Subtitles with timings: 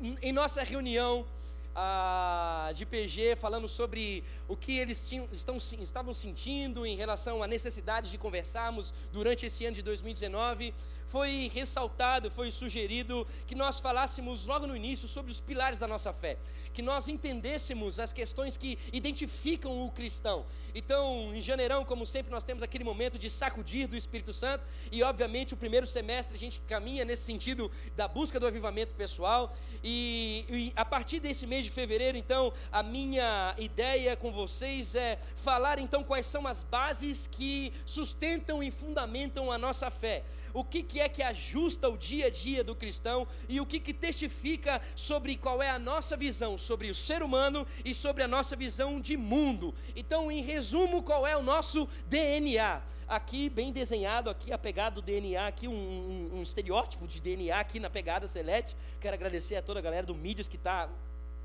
[0.00, 1.26] em nossa reunião
[1.74, 7.46] ah, de PG, falando sobre o que eles tinham, estão, estavam sentindo em relação à
[7.46, 10.74] necessidade de conversarmos durante esse ano de 2019,
[11.04, 16.12] foi ressaltado, foi sugerido que nós falássemos logo no início sobre os pilares da nossa
[16.12, 16.38] fé,
[16.72, 20.44] que nós entendêssemos as questões que identificam o cristão.
[20.74, 25.02] Então, em janeirão, como sempre, nós temos aquele momento de sacudir do Espírito Santo, e
[25.02, 30.44] obviamente o primeiro semestre a gente caminha nesse sentido da busca do avivamento pessoal, e,
[30.48, 35.78] e a partir desse mês de fevereiro, então, a minha ideia com vocês é falar
[35.78, 40.24] então quais são as bases que sustentam e fundamentam a nossa fé.
[40.52, 43.78] O que, que é que ajusta o dia a dia do cristão e o que,
[43.80, 48.28] que testifica sobre qual é a nossa visão sobre o ser humano e sobre a
[48.28, 49.74] nossa visão de mundo.
[49.94, 52.82] Então, em resumo, qual é o nosso DNA?
[53.06, 57.58] Aqui, bem desenhado, aqui a pegada do DNA, aqui um, um, um estereótipo de DNA
[57.58, 58.76] aqui na pegada celeste.
[59.00, 60.88] Quero agradecer a toda a galera do Mídias que está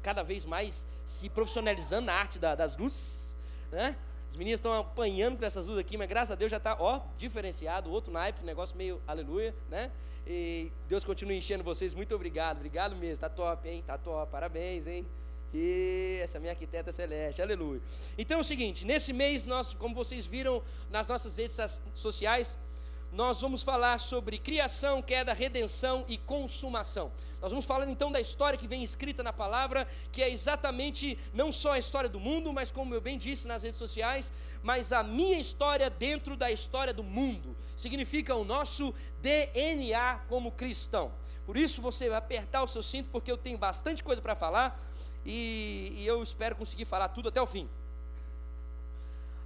[0.02, 3.36] cada vez mais se profissionalizando na arte da, das luzes,
[3.72, 3.95] né?
[4.30, 7.02] As meninas estão apanhando com essas luzes aqui, mas graças a Deus já está, ó,
[7.17, 9.92] diferenciado, outro naipe, negócio meio aleluia, né?
[10.25, 13.84] E Deus continue enchendo vocês, muito obrigado, obrigado mesmo, tá top, hein?
[13.88, 15.08] Tá top, parabéns, hein?
[15.53, 17.81] E essa minha arquiteta celeste, aleluia.
[18.18, 22.59] Então é o seguinte, nesse mês nós, como vocês viram nas nossas redes sociais,
[23.11, 27.11] nós vamos falar sobre criação, queda, redenção e consumação.
[27.41, 31.52] Nós vamos falar então da história que vem escrita na palavra, que é exatamente não
[31.52, 35.03] só a história do mundo, mas como eu bem disse nas redes sociais, mas a
[35.03, 37.55] minha história dentro da história do mundo.
[37.75, 41.11] Significa o nosso DNA como cristão.
[41.45, 44.83] Por isso você vai apertar o seu cinto, porque eu tenho bastante coisa para falar
[45.25, 47.69] e, e, eu espero conseguir falar tudo até o fim.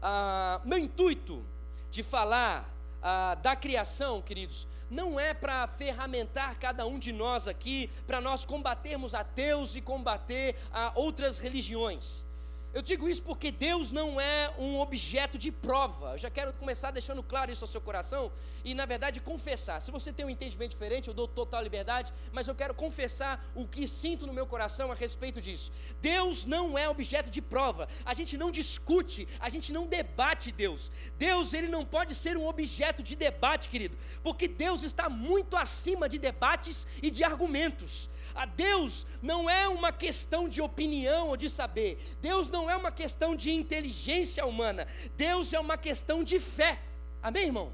[0.02, 1.44] Ah, meu intuito
[1.92, 2.68] de falar
[3.02, 8.46] ah, da criação, queridos, não é para ferramentar cada um de nós aqui, para nós
[8.46, 12.26] combatermos ateus e combater ah, outras religiões.
[12.74, 16.12] Eu digo isso porque Deus não é um objeto de prova.
[16.14, 18.32] Eu já quero começar deixando claro isso ao seu coração
[18.64, 19.82] e, na verdade, confessar.
[19.82, 23.68] Se você tem um entendimento diferente, eu dou total liberdade, mas eu quero confessar o
[23.68, 25.70] que sinto no meu coração a respeito disso.
[26.02, 27.90] Deus não é objeto de prova.
[28.06, 30.90] A gente não discute, a gente não debate Deus.
[31.18, 36.08] Deus, ele não pode ser um objeto de debate, querido, porque Deus está muito acima
[36.08, 38.10] de debates e de argumentos.
[38.34, 42.00] A Deus não é uma questão de opinião ou de saber.
[42.22, 44.88] Deus não é uma questão de inteligência humana.
[45.18, 46.80] Deus é uma questão de fé.
[47.22, 47.72] Amém, irmão?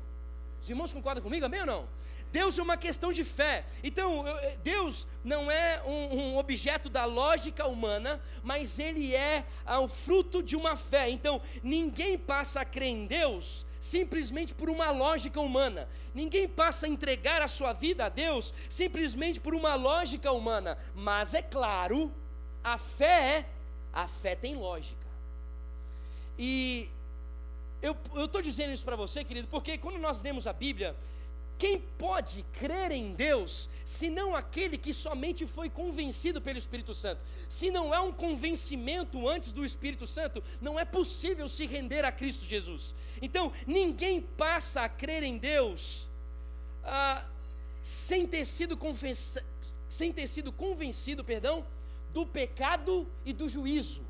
[0.61, 1.45] Os irmãos concordam comigo?
[1.45, 1.97] Amém ou não?
[2.31, 3.65] Deus é uma questão de fé.
[3.83, 4.25] Então,
[4.63, 10.43] Deus não é um, um, objeto da lógica humana, mas ele é ah, o fruto
[10.43, 11.09] de uma fé.
[11.09, 15.87] Então, ninguém passa a crer em Deus simplesmente por uma lógica humana.
[16.13, 20.77] Ninguém passa a entregar a sua vida a Deus simplesmente por uma lógica humana.
[20.95, 22.11] Mas é claro,
[22.63, 23.45] a fé,
[23.93, 25.07] a fé tem lógica.
[26.37, 26.89] E
[27.81, 30.95] eu estou dizendo isso para você, querido, porque quando nós lemos a Bíblia,
[31.57, 37.23] quem pode crer em Deus, se não aquele que somente foi convencido pelo Espírito Santo?
[37.49, 42.11] Se não é um convencimento antes do Espírito Santo, não é possível se render a
[42.11, 42.93] Cristo Jesus.
[43.21, 46.07] Então, ninguém passa a crer em Deus
[46.83, 47.25] ah,
[47.81, 48.77] sem, ter sido
[49.89, 51.65] sem ter sido convencido, perdão,
[52.13, 54.06] do pecado e do juízo.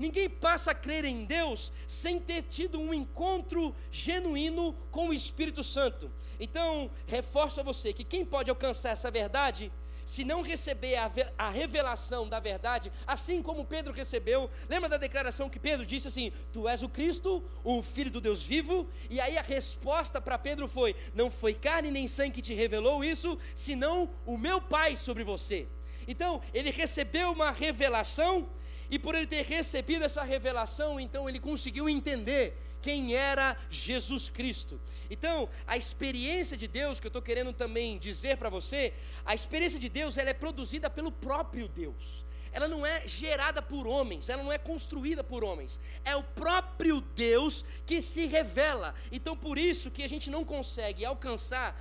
[0.00, 5.62] Ninguém passa a crer em Deus sem ter tido um encontro genuíno com o Espírito
[5.62, 6.10] Santo.
[6.40, 9.70] Então, reforço a você que quem pode alcançar essa verdade
[10.06, 10.96] se não receber
[11.36, 14.48] a, revelação da verdade, assim como Pedro recebeu.
[14.70, 18.42] Lembra da declaração que Pedro disse assim: Tu és o Cristo, o Filho do Deus
[18.42, 18.88] vivo?
[19.10, 23.04] E aí a resposta para Pedro foi: Não foi carne nem sangue que te revelou
[23.04, 25.68] isso, senão o meu Pai sobre você.
[26.08, 28.48] Então, ele recebeu uma revelação
[28.90, 34.80] e por ele ter recebido essa revelação, então ele conseguiu entender quem era Jesus Cristo.
[35.10, 38.92] Então, a experiência de Deus, que eu estou querendo também dizer para você,
[39.24, 42.24] a experiência de Deus ela é produzida pelo próprio Deus.
[42.52, 45.80] Ela não é gerada por homens, ela não é construída por homens.
[46.04, 48.94] É o próprio Deus que se revela.
[49.12, 51.80] Então, por isso que a gente não consegue alcançar,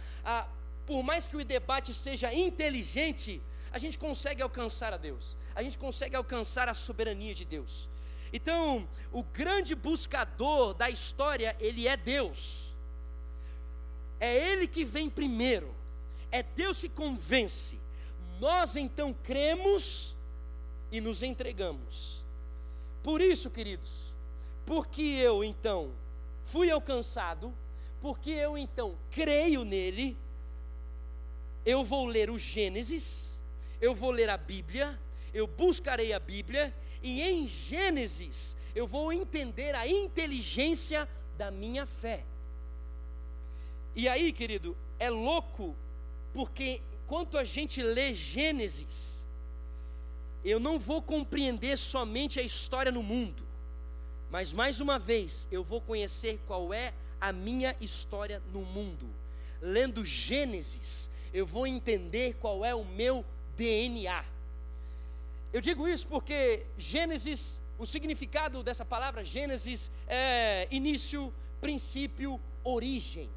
[0.86, 3.42] por mais que o debate seja inteligente,
[3.72, 7.90] a gente consegue alcançar a Deus, a gente consegue alcançar a soberania de Deus.
[8.32, 12.70] Então, o grande buscador da história, ele é Deus.
[14.20, 15.74] É Ele que vem primeiro,
[16.30, 17.80] é Deus que convence.
[18.40, 20.16] Nós então cremos
[20.92, 22.24] e nos entregamos.
[23.02, 24.14] Por isso, queridos,
[24.66, 25.92] porque eu então
[26.44, 27.54] fui alcançado,
[28.02, 30.18] porque eu então creio nele,
[31.66, 33.39] eu vou ler o Gênesis
[33.82, 35.00] eu vou ler a Bíblia,
[35.34, 42.24] eu buscarei a Bíblia, e em Gênesis eu vou entender a inteligência da minha fé.
[43.96, 45.76] E aí, querido, é louco,
[46.34, 49.26] porque enquanto a gente lê Gênesis,
[50.44, 53.44] eu não vou compreender somente a história no mundo,
[54.30, 59.10] mas mais uma vez eu vou conhecer qual é a minha história no mundo.
[59.62, 63.26] Lendo Gênesis, eu vou entender qual é o meu
[63.60, 64.24] DNA.
[65.52, 73.30] Eu digo isso porque Gênesis, o significado dessa palavra Gênesis é início, princípio, origem.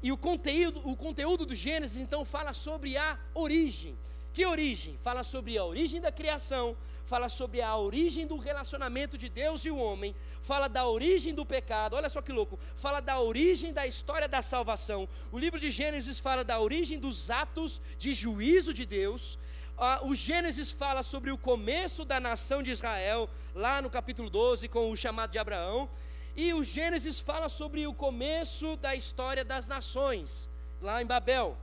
[0.00, 3.98] E o conteúdo, o conteúdo do Gênesis então fala sobre a origem.
[4.38, 4.96] Que origem?
[5.00, 9.70] Fala sobre a origem da criação, fala sobre a origem do relacionamento de Deus e
[9.72, 13.84] o homem, fala da origem do pecado, olha só que louco, fala da origem da
[13.84, 15.08] história da salvação.
[15.32, 19.36] O livro de Gênesis fala da origem dos atos de juízo de Deus.
[19.76, 24.68] Ah, o Gênesis fala sobre o começo da nação de Israel, lá no capítulo 12,
[24.68, 25.90] com o chamado de Abraão.
[26.36, 30.48] E o Gênesis fala sobre o começo da história das nações,
[30.80, 31.58] lá em Babel.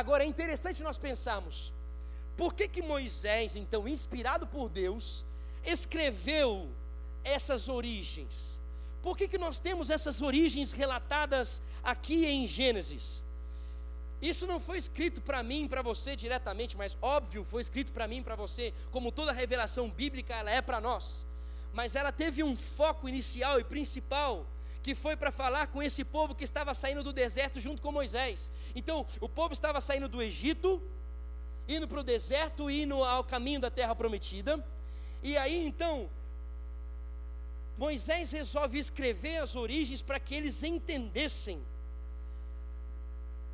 [0.00, 1.72] Agora é interessante nós pensarmos,
[2.36, 5.24] por que que Moisés, então, inspirado por Deus,
[5.64, 6.68] escreveu
[7.24, 8.60] essas origens?
[9.02, 11.62] Por que que nós temos essas origens relatadas
[11.92, 13.22] aqui em Gênesis?
[14.20, 18.22] Isso não foi escrito para mim, para você diretamente, mas óbvio, foi escrito para mim,
[18.22, 21.26] para você, como toda revelação bíblica ela é para nós
[21.76, 24.46] mas ela teve um foco inicial e principal,
[24.86, 28.52] que foi para falar com esse povo que estava saindo do deserto junto com Moisés.
[28.72, 30.80] Então, o povo estava saindo do Egito,
[31.68, 34.64] indo para o deserto, indo ao caminho da terra prometida.
[35.24, 36.08] E aí, então,
[37.76, 41.60] Moisés resolve escrever as origens para que eles entendessem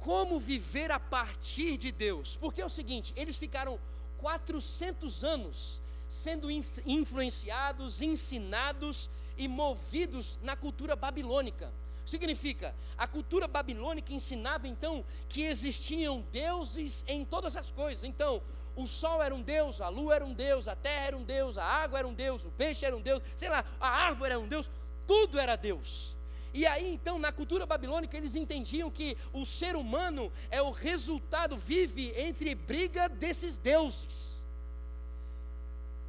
[0.00, 2.36] como viver a partir de Deus.
[2.36, 3.78] Porque é o seguinte, eles ficaram
[4.18, 5.80] 400 anos
[6.10, 11.72] sendo influenciados, ensinados e movidos na cultura babilônica.
[12.04, 18.02] Significa, a cultura babilônica ensinava então que existiam deuses em todas as coisas.
[18.04, 18.42] Então,
[18.74, 21.58] o sol era um deus, a lua era um deus, a terra era um deus,
[21.58, 24.40] a água era um deus, o peixe era um deus, sei lá, a árvore era
[24.40, 24.70] um deus,
[25.06, 26.16] tudo era Deus.
[26.54, 31.56] E aí então, na cultura babilônica, eles entendiam que o ser humano é o resultado,
[31.56, 34.41] vive entre briga desses deuses.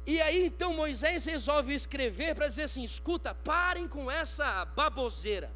[0.06, 5.50] E aí então Moisés resolve escrever para dizer assim: escuta, parem com essa baboseira.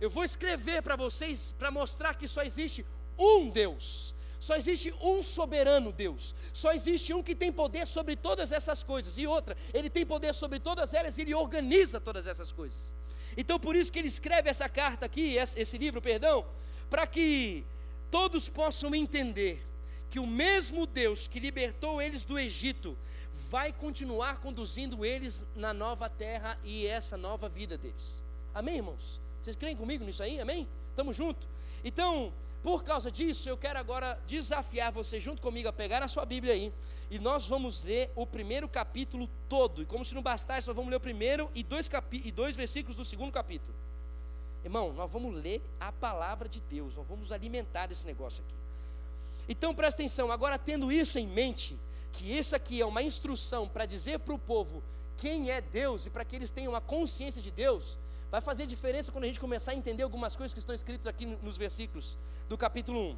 [0.00, 2.84] Eu vou escrever para vocês para mostrar que só existe
[3.18, 8.52] um Deus, só existe um soberano Deus, só existe um que tem poder sobre todas
[8.52, 9.16] essas coisas.
[9.16, 12.94] E outra, ele tem poder sobre todas elas e ele organiza todas essas coisas.
[13.38, 16.46] Então por isso que ele escreve essa carta aqui, esse livro, perdão,
[16.90, 17.64] para que
[18.10, 19.66] todos possam entender
[20.10, 22.96] que o mesmo Deus que libertou eles do Egito
[23.50, 28.22] vai continuar conduzindo eles na nova terra e essa nova vida deles.
[28.54, 29.20] Amém, irmãos?
[29.40, 30.40] Vocês creem comigo nisso aí?
[30.40, 30.68] Amém?
[30.90, 31.48] Estamos juntos?
[31.84, 32.32] Então,
[32.62, 36.52] por causa disso, eu quero agora desafiar você junto comigo a pegar a sua Bíblia
[36.54, 36.72] aí
[37.10, 39.82] e nós vamos ler o primeiro capítulo todo.
[39.82, 42.56] E como se não bastasse, nós vamos ler o primeiro e dois, capi e dois
[42.56, 43.76] versículos do segundo capítulo.
[44.64, 48.54] Irmão, nós vamos ler a palavra de Deus, nós vamos alimentar esse negócio aqui.
[49.48, 51.78] Então presta atenção, agora tendo isso em mente,
[52.16, 54.82] que isso aqui é uma instrução para dizer para o povo
[55.16, 57.98] quem é Deus e para que eles tenham uma consciência de Deus,
[58.30, 61.26] vai fazer diferença quando a gente começar a entender algumas coisas que estão escritas aqui
[61.26, 62.18] nos versículos
[62.48, 63.16] do capítulo 1.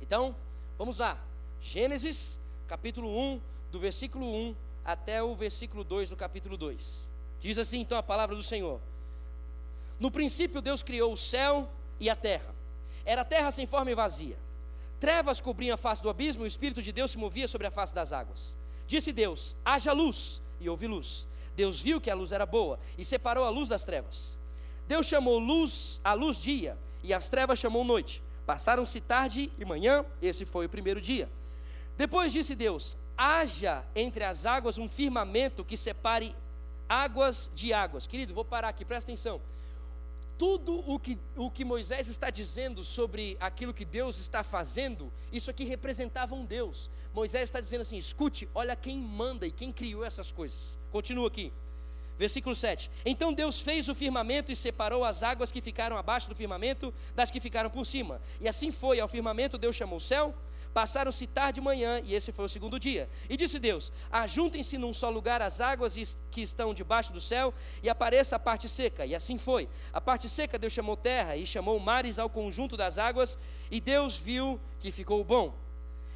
[0.00, 0.34] Então,
[0.76, 1.18] vamos lá.
[1.60, 7.10] Gênesis, capítulo 1, do versículo 1 até o versículo 2 do capítulo 2.
[7.40, 8.80] Diz assim então a palavra do Senhor:
[10.00, 11.68] No princípio Deus criou o céu
[12.00, 12.54] e a terra.
[13.04, 14.47] Era terra sem forma e vazia
[15.00, 17.70] Trevas cobriam a face do abismo e o Espírito de Deus se movia sobre a
[17.70, 18.58] face das águas.
[18.86, 21.28] Disse Deus: haja luz, e houve luz.
[21.54, 24.38] Deus viu que a luz era boa e separou a luz das trevas.
[24.86, 28.22] Deus chamou luz a luz dia, e as trevas chamou noite.
[28.46, 31.28] Passaram-se tarde e manhã, esse foi o primeiro dia.
[31.96, 36.34] Depois disse Deus: haja entre as águas um firmamento que separe
[36.88, 38.06] águas de águas.
[38.06, 39.40] Querido, vou parar aqui, presta atenção
[40.38, 45.50] tudo o que, o que Moisés está dizendo sobre aquilo que Deus está fazendo, isso
[45.50, 46.88] aqui representava um Deus.
[47.12, 50.78] Moisés está dizendo assim: escute, olha quem manda e quem criou essas coisas.
[50.92, 51.52] Continua aqui,
[52.16, 52.88] versículo 7.
[53.04, 57.30] Então Deus fez o firmamento e separou as águas que ficaram abaixo do firmamento das
[57.30, 58.20] que ficaram por cima.
[58.40, 60.32] E assim foi: ao firmamento Deus chamou o céu
[60.72, 63.08] Passaram-se tarde manhã, e esse foi o segundo dia.
[63.28, 67.88] E disse Deus: Ajuntem-se num só lugar as águas que estão debaixo do céu, e
[67.88, 69.04] apareça a parte seca.
[69.04, 69.68] E assim foi.
[69.92, 73.38] A parte seca Deus chamou terra, e chamou mares ao conjunto das águas,
[73.70, 75.54] e Deus viu que ficou bom.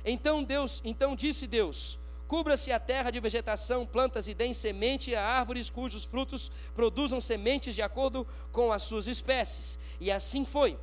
[0.04, 1.98] Então Deus, então disse Deus:
[2.32, 7.74] Cubra-se a terra de vegetação, plantas e deem semente a árvores cujos frutos produzam sementes
[7.74, 9.78] de acordo com as suas espécies.
[10.00, 10.78] E assim foi.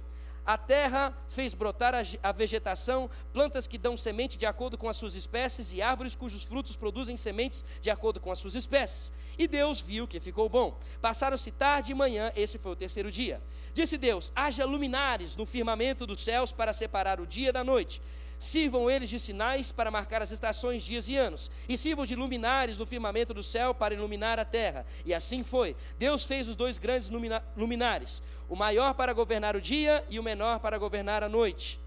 [0.49, 5.13] A terra fez brotar a vegetação, plantas que dão semente de acordo com as suas
[5.13, 9.13] espécies, e árvores cujos frutos produzem sementes de acordo com as suas espécies.
[9.37, 10.79] E Deus viu que ficou bom.
[10.99, 13.39] Passaram-se tarde e manhã, esse foi o terceiro dia.
[13.75, 18.01] Disse Deus: haja luminares no firmamento dos céus para separar o dia da noite
[18.39, 22.77] Sirvam eles de sinais para marcar as estações, dias e anos, e sirvam de luminares
[22.77, 24.85] no firmamento do céu para iluminar a terra.
[25.05, 25.75] E assim foi.
[25.97, 27.11] Deus fez os dois grandes
[27.57, 31.79] luminares, o maior para governar o dia e o menor para governar a noite.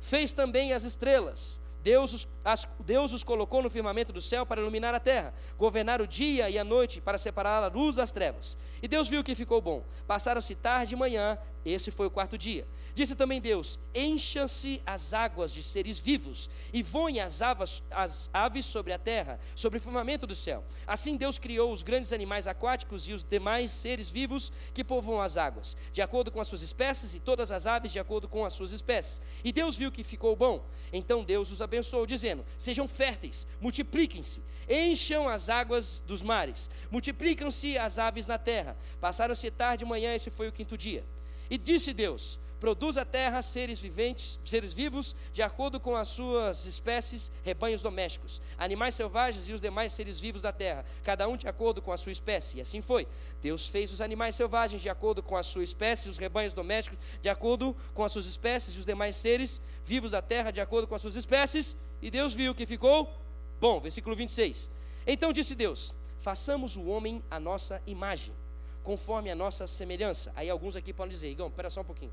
[0.00, 1.58] Fez também as estrelas.
[1.82, 6.02] Deus os, as, Deus os colocou no firmamento do céu para iluminar a terra, governar
[6.02, 8.58] o dia e a noite para separar a luz das trevas.
[8.82, 9.84] E Deus viu que ficou bom.
[10.06, 12.66] Passaram-se tarde e manhã, esse foi o quarto dia.
[12.94, 18.64] Disse também Deus: Encham-se as águas de seres vivos, e voem as aves, as aves
[18.64, 20.64] sobre a terra, sobre o firmamento do céu.
[20.86, 25.36] Assim Deus criou os grandes animais aquáticos e os demais seres vivos que povoam as
[25.36, 28.54] águas, de acordo com as suas espécies, e todas as aves de acordo com as
[28.54, 29.20] suas espécies.
[29.44, 30.66] E Deus viu que ficou bom.
[30.92, 37.98] Então Deus os abençoou, dizendo: Sejam férteis, multipliquem-se, encham as águas dos mares, multiplicam-se as
[37.98, 38.69] aves na terra.
[39.00, 41.04] Passaram-se tarde e manhã, esse foi o quinto dia.
[41.50, 46.66] E disse Deus: Produz a terra seres viventes, seres vivos, de acordo com as suas
[46.66, 51.48] espécies, rebanhos domésticos, animais selvagens e os demais seres vivos da terra, cada um de
[51.48, 52.58] acordo com a sua espécie.
[52.58, 53.08] E assim foi.
[53.40, 57.30] Deus fez os animais selvagens de acordo com a sua espécie, os rebanhos domésticos de
[57.30, 60.94] acordo com as suas espécies, e os demais seres vivos da terra de acordo com
[60.94, 61.74] as suas espécies.
[62.02, 63.10] E Deus viu que ficou
[63.58, 63.80] bom.
[63.80, 64.70] Versículo 26.
[65.06, 68.34] Então disse Deus: Façamos o homem a nossa imagem
[68.82, 70.32] conforme a nossa semelhança.
[70.34, 72.12] Aí alguns aqui podem dizer, Igão, espera só um pouquinho.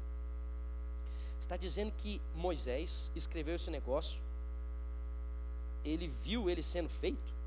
[1.39, 4.19] Está dizendo que Moisés escreveu esse negócio,
[5.85, 7.37] ele viu ele sendo feito?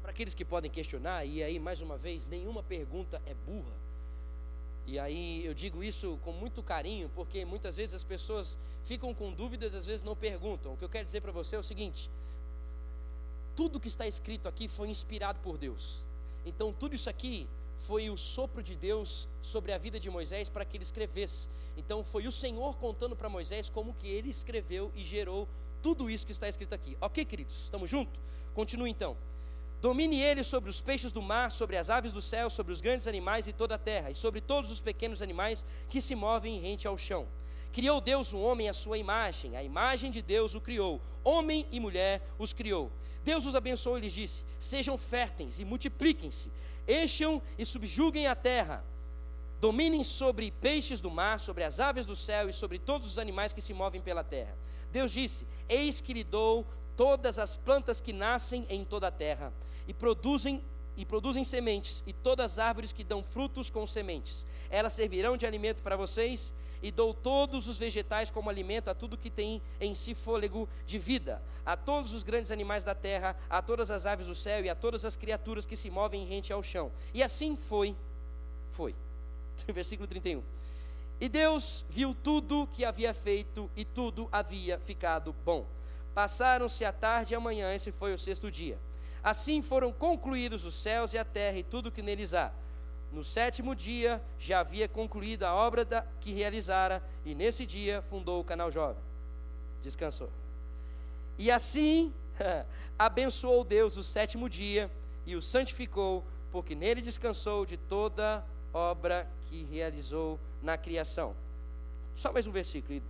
[0.00, 3.74] Para aqueles que podem questionar, e aí mais uma vez, nenhuma pergunta é burra.
[4.86, 9.32] E aí eu digo isso com muito carinho, porque muitas vezes as pessoas ficam com
[9.32, 10.72] dúvidas, às vezes não perguntam.
[10.72, 12.10] O que eu quero dizer para você é o seguinte:
[13.54, 16.02] tudo que está escrito aqui foi inspirado por Deus.
[16.44, 20.64] Então, tudo isso aqui foi o sopro de Deus sobre a vida de Moisés para
[20.64, 21.48] que ele escrevesse.
[21.76, 25.48] Então, foi o Senhor contando para Moisés como que ele escreveu e gerou
[25.82, 26.96] tudo isso que está escrito aqui.
[27.00, 27.64] Ok, queridos?
[27.64, 28.20] Estamos juntos?
[28.54, 29.16] Continue então.
[29.80, 33.06] Domine ele sobre os peixes do mar, sobre as aves do céu, sobre os grandes
[33.06, 36.86] animais e toda a terra, e sobre todos os pequenos animais que se movem rente
[36.86, 37.26] ao chão.
[37.72, 41.80] Criou Deus o homem à sua imagem, a imagem de Deus o criou, homem e
[41.80, 42.90] mulher os criou.
[43.30, 46.50] Deus os abençoou e lhes disse: Sejam férteis e multipliquem-se,
[46.88, 48.84] encham e subjuguem a terra,
[49.60, 53.52] dominem sobre peixes do mar, sobre as aves do céu e sobre todos os animais
[53.52, 54.58] que se movem pela terra.
[54.90, 59.52] Deus disse: Eis que lhe dou todas as plantas que nascem em toda a terra
[59.86, 60.60] e produzem
[60.96, 64.44] e produzem sementes, e todas as árvores que dão frutos com sementes.
[64.68, 69.18] Elas servirão de alimento para vocês e dou todos os vegetais como alimento a tudo
[69.18, 73.60] que tem em si fôlego de vida, a todos os grandes animais da terra, a
[73.60, 76.62] todas as aves do céu e a todas as criaturas que se movem rente ao
[76.62, 76.90] chão.
[77.12, 77.96] E assim foi,
[78.70, 78.94] foi.
[79.68, 80.42] Versículo 31.
[81.20, 85.66] E Deus viu tudo que havia feito e tudo havia ficado bom.
[86.14, 88.78] Passaram-se a tarde e a manhã, esse foi o sexto dia.
[89.22, 92.50] Assim foram concluídos os céus e a terra e tudo que neles há
[93.12, 98.40] no sétimo dia já havia concluído a obra da, que realizara, e nesse dia fundou
[98.40, 99.02] o canal jovem.
[99.82, 100.30] Descansou.
[101.38, 102.12] E assim
[102.98, 104.90] abençoou Deus o sétimo dia
[105.26, 111.34] e o santificou, porque nele descansou de toda obra que realizou na criação.
[112.14, 113.02] Só mais um versículo.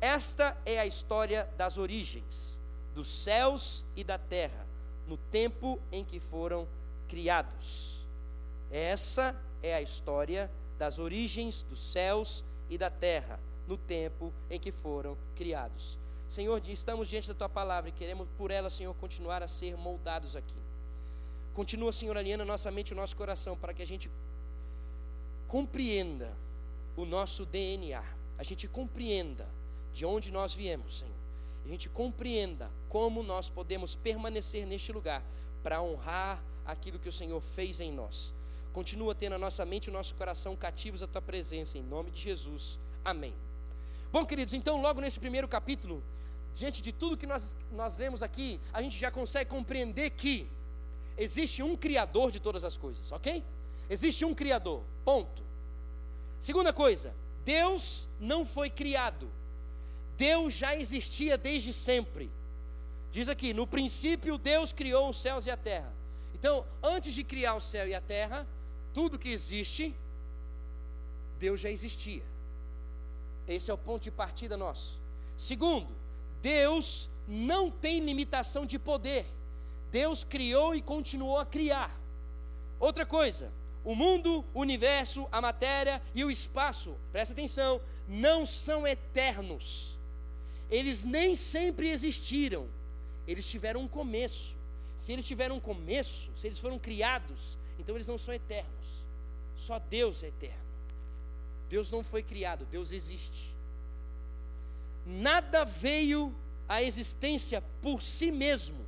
[0.00, 2.58] Esta é a história das origens
[2.98, 4.66] dos céus e da terra,
[5.06, 6.66] no tempo em que foram
[7.06, 7.97] criados.
[8.70, 14.70] Essa é a história das origens dos céus e da terra, no tempo em que
[14.70, 15.98] foram criados.
[16.28, 20.36] Senhor, estamos diante da tua palavra e queremos por ela, Senhor, continuar a ser moldados
[20.36, 20.58] aqui.
[21.54, 24.10] Continua, Senhor, alinhando a nossa mente e o nosso coração para que a gente
[25.48, 26.36] compreenda
[26.96, 28.04] o nosso DNA,
[28.36, 29.48] a gente compreenda
[29.94, 31.14] de onde nós viemos, Senhor.
[31.64, 35.22] A gente compreenda como nós podemos permanecer neste lugar
[35.62, 38.34] para honrar aquilo que o Senhor fez em nós.
[38.72, 42.10] Continua tendo a nossa mente e o nosso coração cativos à tua presença, em nome
[42.10, 42.78] de Jesus.
[43.04, 43.34] Amém.
[44.12, 46.02] Bom, queridos, então, logo nesse primeiro capítulo,
[46.54, 50.48] diante de tudo que nós, nós lemos aqui, a gente já consegue compreender que
[51.16, 53.44] existe um Criador de todas as coisas, ok?
[53.90, 55.42] Existe um Criador, ponto.
[56.40, 59.30] Segunda coisa, Deus não foi criado,
[60.16, 62.30] Deus já existia desde sempre.
[63.10, 65.92] Diz aqui: no princípio, Deus criou os céus e a terra.
[66.34, 68.46] Então, antes de criar o céu e a terra,
[68.92, 69.94] tudo que existe,
[71.38, 72.22] Deus já existia.
[73.46, 74.98] Esse é o ponto de partida nosso.
[75.36, 75.88] Segundo,
[76.42, 79.26] Deus não tem limitação de poder.
[79.90, 81.96] Deus criou e continuou a criar.
[82.78, 83.50] Outra coisa,
[83.84, 89.96] o mundo, o universo, a matéria e o espaço, presta atenção, não são eternos.
[90.70, 92.66] Eles nem sempre existiram.
[93.26, 94.56] Eles tiveram um começo.
[94.96, 99.04] Se eles tiveram um começo, se eles foram criados, então eles não são eternos.
[99.56, 100.68] Só Deus é eterno.
[101.68, 103.54] Deus não foi criado, Deus existe.
[105.06, 106.34] Nada veio
[106.68, 108.84] à existência por si mesmo.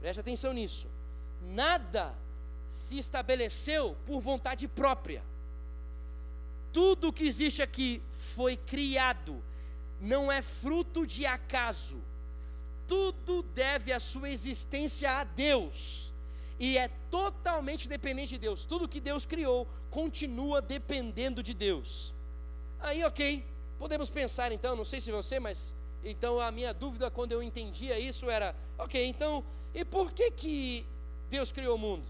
[0.00, 0.88] Preste atenção nisso.
[1.42, 2.14] Nada
[2.70, 5.22] se estabeleceu por vontade própria.
[6.72, 8.02] Tudo que existe aqui
[8.34, 9.42] foi criado,
[10.00, 12.00] não é fruto de acaso.
[12.86, 16.09] Tudo deve a sua existência a Deus
[16.60, 18.66] e é totalmente dependente de Deus.
[18.66, 22.14] Tudo que Deus criou continua dependendo de Deus.
[22.78, 23.42] Aí, ok,
[23.78, 25.74] podemos pensar então, não sei se você, mas
[26.04, 29.42] então a minha dúvida quando eu entendia isso era, ok, então,
[29.74, 30.86] e por que que
[31.30, 32.06] Deus criou o mundo?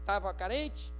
[0.00, 0.92] Estava carente?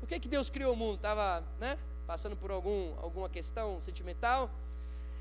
[0.00, 0.96] Por que que Deus criou o mundo?
[0.96, 4.50] Estava, né, passando por algum, alguma questão sentimental?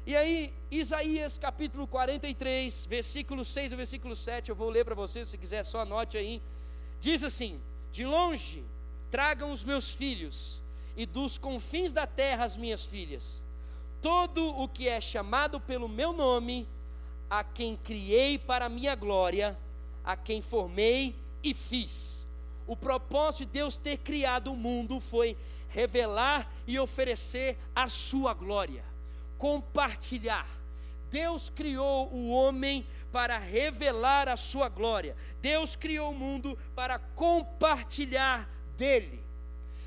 [0.05, 5.25] E aí, Isaías capítulo 43, versículo 6 ao versículo 7, eu vou ler para você,
[5.25, 6.41] se quiser, só anote aí.
[6.99, 8.63] Diz assim: De longe
[9.11, 10.61] tragam os meus filhos,
[10.95, 13.45] e dos confins da terra as minhas filhas.
[14.01, 16.67] Todo o que é chamado pelo meu nome,
[17.29, 19.57] a quem criei para minha glória,
[20.03, 22.27] a quem formei e fiz.
[22.65, 25.37] O propósito de Deus ter criado o mundo foi
[25.67, 28.88] revelar e oferecer a sua glória
[29.39, 30.47] compartilhar.
[31.09, 35.15] Deus criou o homem para revelar a sua glória.
[35.41, 39.23] Deus criou o mundo para compartilhar dele.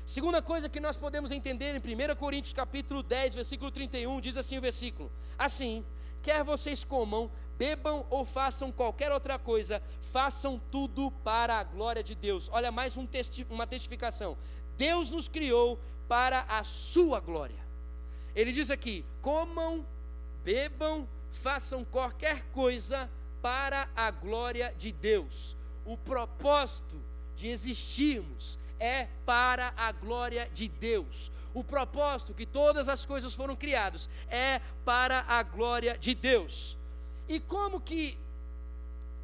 [0.05, 4.57] Segunda coisa que nós podemos entender em 1 Coríntios capítulo 10, versículo 31, diz assim
[4.57, 5.85] o versículo: Assim,
[6.21, 12.15] quer vocês comam, bebam ou façam qualquer outra coisa, façam tudo para a glória de
[12.15, 12.49] Deus.
[12.51, 14.37] Olha mais um testi uma testificação.
[14.75, 17.62] Deus nos criou para a sua glória.
[18.35, 19.85] Ele diz aqui: comam,
[20.43, 23.09] bebam, façam qualquer coisa
[23.41, 25.55] para a glória de Deus.
[25.85, 27.01] O propósito
[27.35, 31.31] de existirmos é para a glória de Deus.
[31.53, 36.77] O propósito que todas as coisas foram criadas é para a glória de Deus.
[37.27, 38.17] E como que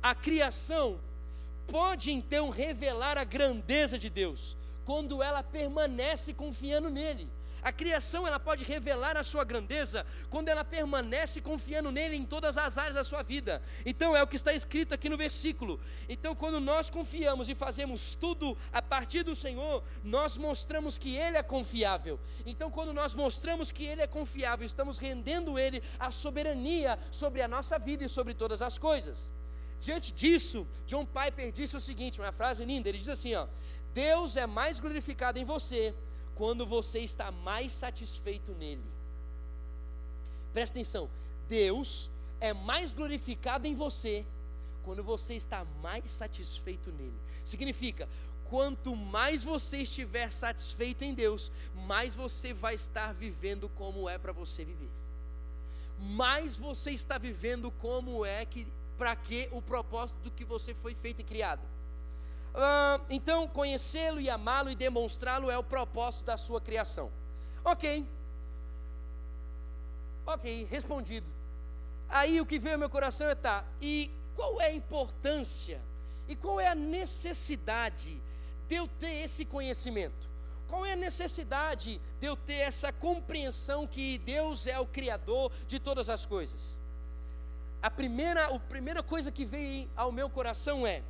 [0.01, 0.99] a criação
[1.67, 4.55] pode então revelar a grandeza de Deus?
[4.85, 7.27] Quando ela permanece confiando nele.
[7.61, 12.57] A criação ela pode revelar a sua grandeza quando ela permanece confiando nele em todas
[12.57, 13.61] as áreas da sua vida.
[13.85, 15.79] Então é o que está escrito aqui no versículo.
[16.07, 21.37] Então quando nós confiamos e fazemos tudo a partir do Senhor, nós mostramos que ele
[21.37, 22.19] é confiável.
[22.45, 27.47] Então quando nós mostramos que ele é confiável, estamos rendendo ele a soberania sobre a
[27.47, 29.31] nossa vida e sobre todas as coisas.
[29.79, 33.47] Diante disso, John Piper disse o seguinte, uma frase linda, ele diz assim, ó:
[33.93, 35.95] Deus é mais glorificado em você
[36.39, 38.81] quando você está mais satisfeito nele.
[40.53, 41.09] Presta atenção,
[41.49, 44.25] Deus é mais glorificado em você
[44.85, 47.19] quando você está mais satisfeito nele.
[47.43, 48.07] Significa,
[48.49, 54.31] quanto mais você estiver satisfeito em Deus, mais você vai estar vivendo como é para
[54.31, 54.89] você viver.
[55.99, 58.65] Mais você está vivendo como é que
[58.97, 61.78] para que o propósito do que você foi feito e criado.
[62.53, 67.11] Ah, então, conhecê-lo e amá-lo e demonstrá-lo é o propósito da sua criação.
[67.63, 68.07] Ok.
[70.25, 71.29] Ok, respondido.
[72.07, 75.81] Aí o que veio ao meu coração é tá, e qual é a importância
[76.27, 78.21] e qual é a necessidade
[78.67, 80.29] de eu ter esse conhecimento?
[80.67, 85.79] Qual é a necessidade de eu ter essa compreensão que Deus é o Criador de
[85.79, 86.79] todas as coisas?
[87.81, 91.01] A primeira, a primeira coisa que veio ao meu coração é: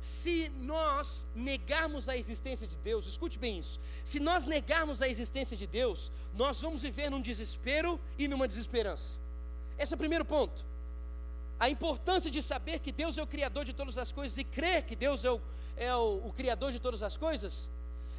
[0.00, 5.56] se nós negarmos a existência de Deus, escute bem isso, se nós negarmos a existência
[5.56, 9.18] de Deus, nós vamos viver num desespero e numa desesperança.
[9.78, 10.64] Esse é o primeiro ponto.
[11.58, 14.84] A importância de saber que Deus é o Criador de todas as coisas e crer
[14.84, 15.40] que Deus é o,
[15.76, 17.68] é o, o Criador de todas as coisas,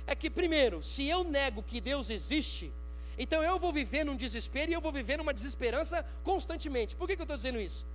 [0.05, 2.71] é que, primeiro, se eu nego que Deus existe,
[3.17, 6.95] então eu vou viver num desespero e eu vou viver numa desesperança constantemente.
[6.95, 7.85] Por que, que eu estou dizendo isso?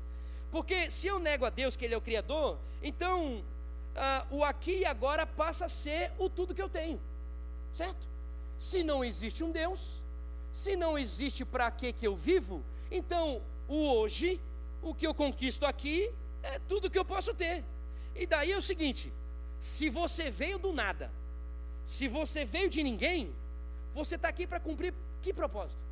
[0.50, 3.44] Porque se eu nego a Deus que Ele é o Criador, então
[3.96, 7.00] ah, o aqui e agora passa a ser o tudo que eu tenho,
[7.72, 8.06] certo?
[8.58, 10.02] Se não existe um Deus,
[10.52, 14.40] se não existe para que que eu vivo, então o hoje,
[14.82, 16.10] o que eu conquisto aqui,
[16.42, 17.64] é tudo que eu posso ter.
[18.14, 19.12] E daí é o seguinte:
[19.60, 21.10] se você veio do nada,
[21.84, 23.34] se você veio de ninguém,
[23.92, 25.85] você está aqui para cumprir que propósito?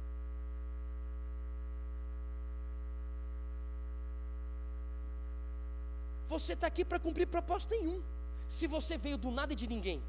[6.28, 8.02] Você está aqui para cumprir propósito nenhum,
[8.48, 10.02] se você veio do nada e de ninguém.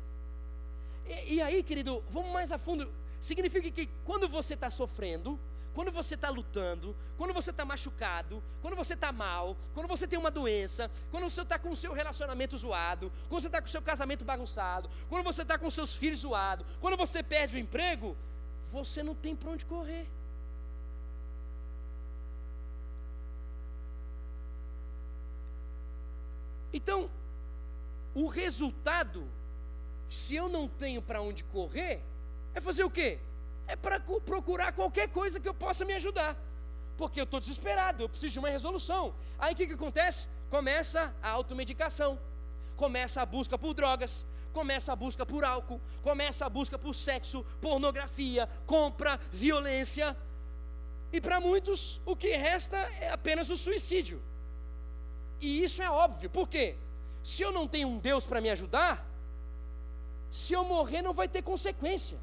[1.06, 2.92] E, e aí, querido, vamos mais a fundo.
[3.20, 5.40] Significa que quando você está sofrendo,
[5.74, 10.18] quando você está lutando, quando você está machucado, quando você está mal, quando você tem
[10.18, 13.72] uma doença, quando você está com o seu relacionamento zoado, quando você está com o
[13.72, 18.16] seu casamento bagunçado, quando você está com seus filhos zoados, quando você perde o emprego,
[18.72, 20.08] você não tem para onde correr.
[26.76, 27.10] Então,
[28.14, 29.26] o resultado,
[30.10, 32.04] se eu não tenho para onde correr,
[32.54, 33.18] é fazer o quê?
[33.66, 36.38] É para procurar qualquer coisa que eu possa me ajudar.
[36.98, 39.16] Porque eu estou desesperado, eu preciso de uma resolução.
[39.40, 40.28] Aí o que, que acontece?
[40.50, 42.20] Começa a automedicação,
[42.76, 47.46] começa a busca por drogas, começa a busca por álcool, começa a busca por sexo,
[47.62, 50.16] pornografia, compra, violência.
[51.14, 54.22] E para muitos, o que resta é apenas o suicídio.
[55.40, 56.76] E isso é óbvio, por quê?
[57.24, 59.06] Se eu não tenho um Deus para me ajudar,
[60.32, 62.18] se eu morrer não vai ter consequência.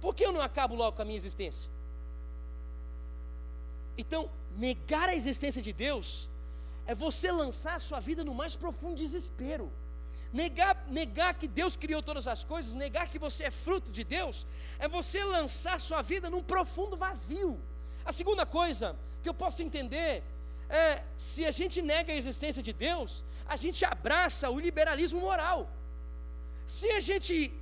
[0.00, 1.70] Por que eu não acabo logo com a minha existência?
[3.98, 6.28] Então, negar a existência de Deus
[6.86, 9.72] é você lançar a sua vida no mais profundo desespero.
[10.32, 14.46] Negar, negar que Deus criou todas as coisas, negar que você é fruto de Deus,
[14.78, 17.58] é você lançar sua vida num profundo vazio.
[18.10, 20.22] A segunda coisa que eu posso entender
[20.68, 25.58] é se a gente nega a existência de Deus, a gente abraça o liberalismo moral.
[26.66, 27.52] Se a gente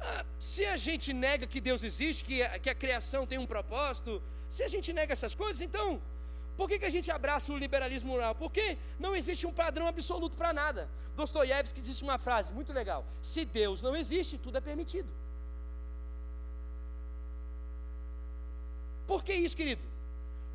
[0.00, 3.46] ah, se a gente nega que Deus existe, que a, que a criação tem um
[3.54, 6.00] propósito, se a gente nega essas coisas, então
[6.56, 8.34] por que, que a gente abraça o liberalismo moral?
[8.34, 10.88] Porque não existe um padrão absoluto para nada.
[11.14, 15.10] Dostoiévski disse uma frase muito legal: se Deus não existe, tudo é permitido.
[19.06, 19.82] Por que isso, querido?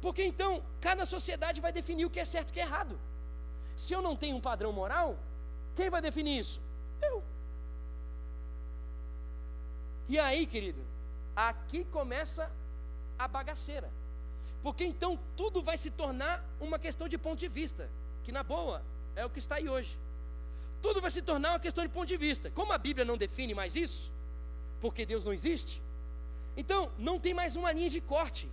[0.02, 3.00] Porque então cada sociedade vai definir o que é certo e o que é errado.
[3.76, 5.18] Se eu não tenho um padrão moral,
[5.76, 6.60] quem vai definir isso?
[7.02, 7.24] Eu.
[10.10, 10.82] E aí, querido,
[11.36, 12.52] aqui começa
[13.18, 13.90] a bagaceira.
[14.62, 17.90] Porque então tudo vai se tornar uma questão de ponto de vista,
[18.24, 18.84] que na boa
[19.16, 19.98] é o que está aí hoje.
[20.82, 22.52] Tudo vai se tornar uma questão de ponto de vista.
[22.52, 24.12] Como a Bíblia não define mais isso,
[24.80, 25.82] porque Deus não existe,
[26.56, 28.52] então, não tem mais uma linha de corte.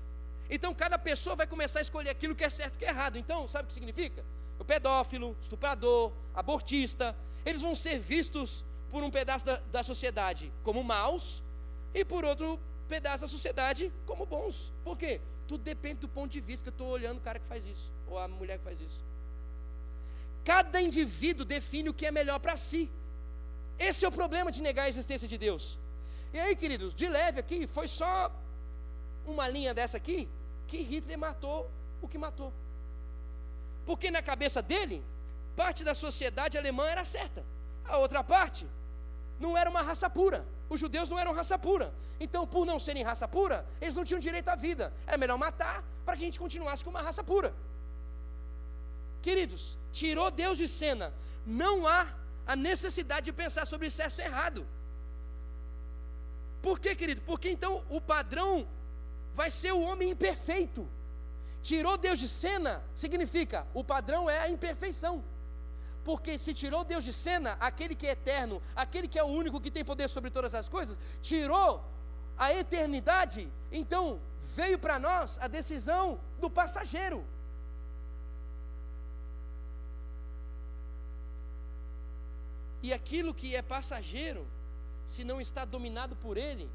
[0.51, 3.19] Então, cada pessoa vai começar a escolher aquilo que é certo e que é errado.
[3.19, 4.25] Então, sabe o que significa?
[4.59, 10.83] O pedófilo, estuprador, abortista, eles vão ser vistos por um pedaço da, da sociedade como
[10.83, 11.43] maus
[11.95, 12.59] e por outro
[12.89, 14.73] pedaço da sociedade como bons.
[14.83, 15.21] Por quê?
[15.47, 17.91] Tudo depende do ponto de vista que eu estou olhando o cara que faz isso,
[18.07, 19.01] ou a mulher que faz isso.
[20.45, 22.91] Cada indivíduo define o que é melhor para si.
[23.79, 25.79] Esse é o problema de negar a existência de Deus.
[26.33, 28.31] E aí, queridos, de leve aqui, foi só
[29.27, 30.29] uma linha dessa aqui
[30.67, 31.71] que Hitler matou
[32.03, 32.53] o que matou.
[33.87, 35.05] Porque na cabeça dele,
[35.57, 37.45] parte da sociedade alemã era certa,
[37.85, 38.67] a outra parte
[39.41, 40.47] não era uma raça pura.
[40.69, 41.93] Os judeus não eram raça pura.
[42.21, 44.93] Então, por não serem raça pura, eles não tinham direito à vida.
[45.07, 47.55] Era melhor matar para que a gente continuasse com uma raça pura.
[49.23, 51.13] Queridos, tirou Deus de cena.
[51.47, 52.13] Não há
[52.47, 54.67] a necessidade de pensar sobre sexo errado.
[56.63, 57.23] Por quê, querido?
[57.23, 58.67] Porque então o padrão
[59.35, 60.89] vai ser o homem imperfeito.
[61.63, 65.23] Tirou Deus de cena, significa o padrão é a imperfeição.
[66.05, 69.61] Porque se tirou Deus de cena, aquele que é eterno, aquele que é o único
[69.61, 71.85] que tem poder sobre todas as coisas, tirou
[72.37, 74.21] a eternidade, então
[74.57, 77.25] veio para nós a decisão do passageiro.
[82.83, 84.47] E aquilo que é passageiro
[85.13, 86.69] se não está dominado por ele,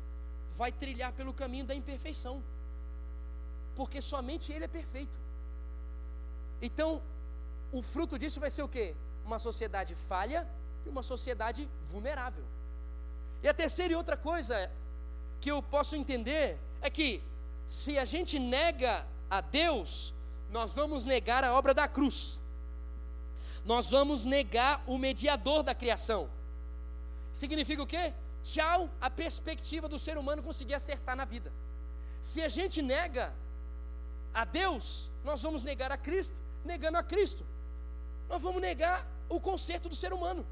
[0.58, 2.42] vai trilhar pelo caminho da imperfeição.
[3.76, 5.20] Porque somente ele é perfeito.
[6.60, 6.90] Então,
[7.72, 8.96] o fruto disso vai ser o quê?
[9.24, 10.48] Uma sociedade falha
[10.84, 12.44] e uma sociedade vulnerável.
[13.44, 14.72] E a terceira e outra coisa
[15.40, 17.22] que eu posso entender é que
[17.68, 20.12] se a gente nega a Deus,
[20.50, 22.40] nós vamos negar a obra da cruz.
[23.64, 26.28] Nós vamos negar o mediador da criação.
[27.32, 28.14] Significa o quê?
[28.44, 31.52] Tchau a perspectiva do ser humano conseguir acertar na vida.
[32.22, 33.34] Se a gente nega
[34.34, 36.40] a Deus, nós vamos negar a Cristo.
[36.66, 37.46] Negando a Cristo,
[38.30, 40.46] nós vamos negar o conserto do ser humano.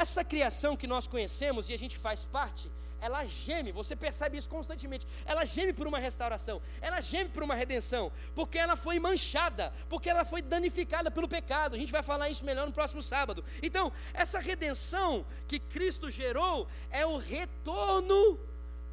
[0.00, 4.48] Essa criação que nós conhecemos e a gente faz parte, ela geme, você percebe isso
[4.48, 5.06] constantemente.
[5.26, 10.08] Ela geme por uma restauração, ela geme por uma redenção, porque ela foi manchada, porque
[10.08, 11.74] ela foi danificada pelo pecado.
[11.74, 13.44] A gente vai falar isso melhor no próximo sábado.
[13.62, 18.40] Então, essa redenção que Cristo gerou é o retorno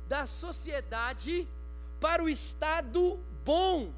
[0.10, 1.48] da sociedade
[2.02, 3.94] para o estado bom.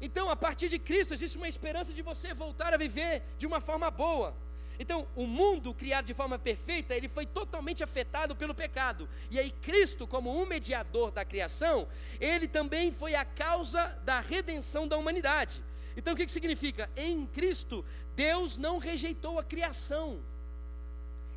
[0.00, 3.60] Então, a partir de Cristo existe uma esperança de você voltar a viver de uma
[3.60, 4.43] forma boa.
[4.78, 9.08] Então, o mundo criado de forma perfeita, ele foi totalmente afetado pelo pecado.
[9.30, 11.86] E aí Cristo, como um mediador da criação,
[12.20, 15.62] ele também foi a causa da redenção da humanidade.
[15.96, 16.90] Então, o que, que significa?
[16.96, 17.84] Em Cristo,
[18.16, 20.20] Deus não rejeitou a criação.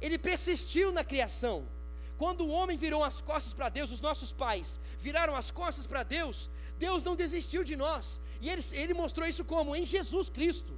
[0.02, 1.67] Ele persistiu na criação.
[2.17, 6.02] Quando o homem virou as costas para Deus, os nossos pais viraram as costas para
[6.02, 8.19] Deus, Deus não desistiu de nós.
[8.41, 9.76] E ele, ele mostrou isso como?
[9.76, 10.77] Em Jesus Cristo.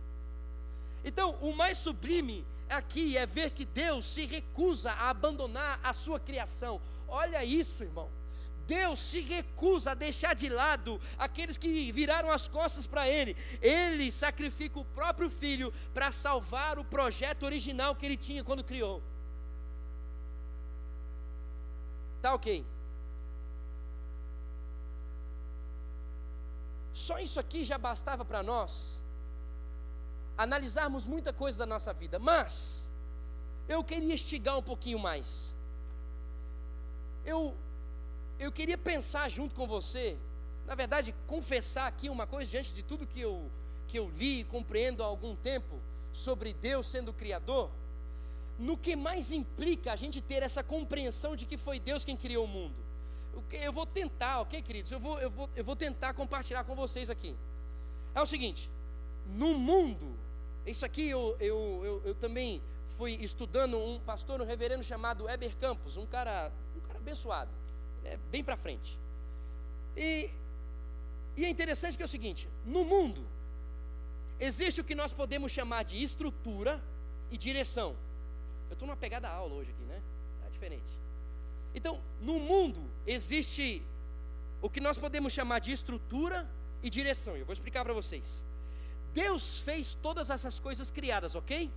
[1.03, 6.19] Então, o mais sublime aqui é ver que Deus se recusa a abandonar a sua
[6.19, 6.81] criação.
[7.07, 8.09] Olha isso, irmão.
[8.67, 13.35] Deus se recusa a deixar de lado aqueles que viraram as costas para Ele.
[13.61, 19.01] Ele sacrifica o próprio filho para salvar o projeto original que ele tinha quando criou.
[22.21, 22.63] Tá ok.
[26.93, 28.98] Só isso aqui já bastava para nós
[30.39, 32.89] analisarmos muita coisa da nossa vida, mas
[33.67, 35.53] eu queria estigar um pouquinho mais.
[37.25, 37.53] Eu
[38.39, 40.17] eu queria pensar junto com você,
[40.65, 43.51] na verdade, confessar aqui uma coisa diante de tudo que eu
[43.89, 45.77] que eu li e compreendo há algum tempo
[46.13, 47.69] sobre Deus sendo criador,
[48.57, 52.45] no que mais implica a gente ter essa compreensão de que foi Deus quem criou
[52.45, 52.75] o mundo.
[53.51, 54.91] Eu vou tentar, ok, queridos?
[54.91, 57.35] Eu vou, eu vou, eu vou tentar compartilhar com vocês aqui.
[58.15, 58.69] É o seguinte:
[59.27, 60.17] no mundo
[60.69, 62.61] isso aqui eu, eu, eu, eu também
[62.97, 67.51] fui estudando um pastor, um reverendo chamado Eber Campos, um cara, um cara abençoado,
[68.03, 68.97] é bem para frente.
[69.95, 70.29] E,
[71.35, 73.25] e é interessante que é o seguinte: no mundo
[74.39, 76.81] existe o que nós podemos chamar de estrutura
[77.31, 77.95] e direção.
[78.69, 80.01] Eu estou numa pegada aula hoje aqui, né?
[80.41, 80.91] Tá diferente.
[81.73, 83.83] Então, no mundo existe
[84.61, 86.49] o que nós podemos chamar de estrutura
[86.83, 87.35] e direção.
[87.35, 88.45] Eu vou explicar para vocês.
[89.13, 91.71] Deus fez todas essas coisas criadas, ok?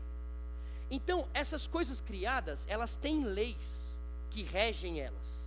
[0.90, 3.98] Então, essas coisas criadas, elas têm leis
[4.30, 5.42] que regem elas.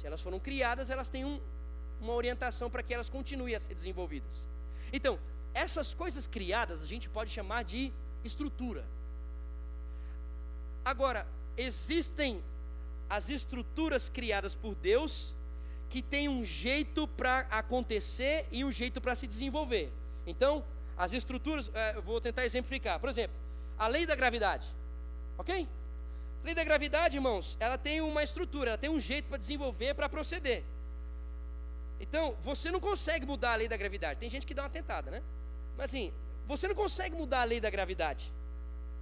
[0.00, 1.40] Se elas foram criadas, elas têm um,
[2.00, 4.48] uma orientação para que elas continuem a ser desenvolvidas.
[4.92, 5.18] Então,
[5.54, 7.92] essas coisas criadas a gente pode chamar de
[8.24, 8.84] estrutura.
[10.84, 12.42] Agora, existem
[13.08, 15.34] as estruturas criadas por Deus
[15.88, 19.92] que têm um jeito para acontecer e um jeito para se desenvolver.
[20.26, 20.64] Então,
[21.02, 23.00] as estruturas, é, vou tentar exemplificar.
[23.00, 23.36] Por exemplo,
[23.76, 24.68] a lei da gravidade.
[25.36, 25.66] Ok?
[26.40, 29.94] A lei da gravidade, irmãos, ela tem uma estrutura, ela tem um jeito para desenvolver,
[29.94, 30.62] para proceder.
[31.98, 34.20] Então, você não consegue mudar a lei da gravidade.
[34.20, 35.20] Tem gente que dá uma tentada, né?
[35.76, 36.12] Mas assim,
[36.46, 38.32] você não consegue mudar a lei da gravidade.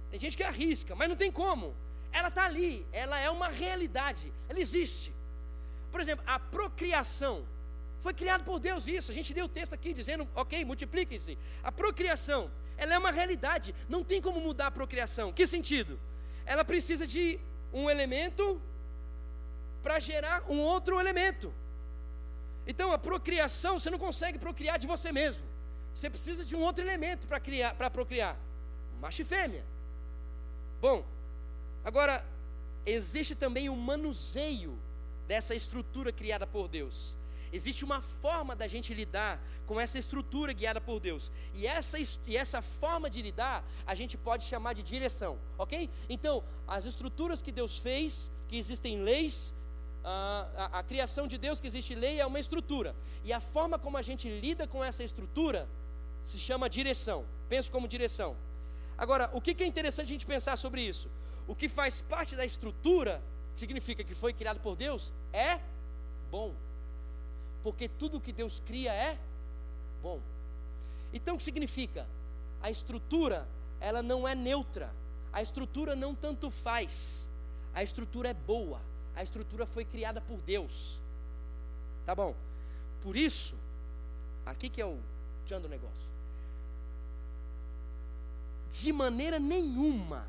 [0.09, 1.75] Tem gente que arrisca, mas não tem como.
[2.11, 5.13] Ela está ali, ela é uma realidade, ela existe.
[5.91, 7.45] Por exemplo, a procriação.
[8.01, 9.11] Foi criado por Deus isso.
[9.11, 11.37] A gente leu o texto aqui dizendo, ok, multipliquem-se.
[11.63, 13.75] A procriação, ela é uma realidade.
[13.87, 15.31] Não tem como mudar a procriação.
[15.31, 15.99] Que sentido?
[16.45, 17.39] Ela precisa de
[17.71, 18.59] um elemento
[19.83, 21.53] para gerar um outro elemento.
[22.65, 25.43] Então, a procriação, você não consegue procriar de você mesmo.
[25.93, 28.35] Você precisa de um outro elemento para criar, para procriar.
[28.99, 29.63] Macho e fêmea.
[30.79, 31.05] Bom,
[31.83, 32.25] agora
[32.83, 34.77] existe também o manuseio
[35.27, 37.20] dessa estrutura criada por Deus.
[37.51, 41.31] Existe uma forma da gente lidar com essa estrutura guiada por Deus.
[41.53, 45.89] E essa, e essa forma de lidar a gente pode chamar de direção, ok?
[46.09, 49.53] Então, as estruturas que Deus fez, que existem leis,
[50.03, 52.95] a, a, a criação de Deus, que existe lei, é uma estrutura.
[53.23, 55.67] E a forma como a gente lida com essa estrutura
[56.23, 57.25] se chama direção.
[57.49, 58.35] Penso como direção.
[58.97, 61.09] Agora, o que é interessante a gente pensar sobre isso?
[61.47, 63.21] O que faz parte da estrutura,
[63.57, 65.59] significa que foi criado por Deus, é
[66.29, 66.55] bom
[67.63, 69.17] porque tudo que Deus cria é
[70.01, 70.19] bom.
[71.13, 72.07] Então o que significa?
[72.61, 73.47] A estrutura,
[73.79, 74.93] ela não é neutra.
[75.31, 77.29] A estrutura não tanto faz.
[77.73, 78.81] A estrutura é boa.
[79.15, 80.99] A estrutura foi criada por Deus.
[82.05, 82.35] Tá bom?
[83.01, 83.55] Por isso,
[84.45, 84.97] aqui que é o
[85.45, 86.09] tchan do negócio.
[88.71, 90.25] De maneira nenhuma,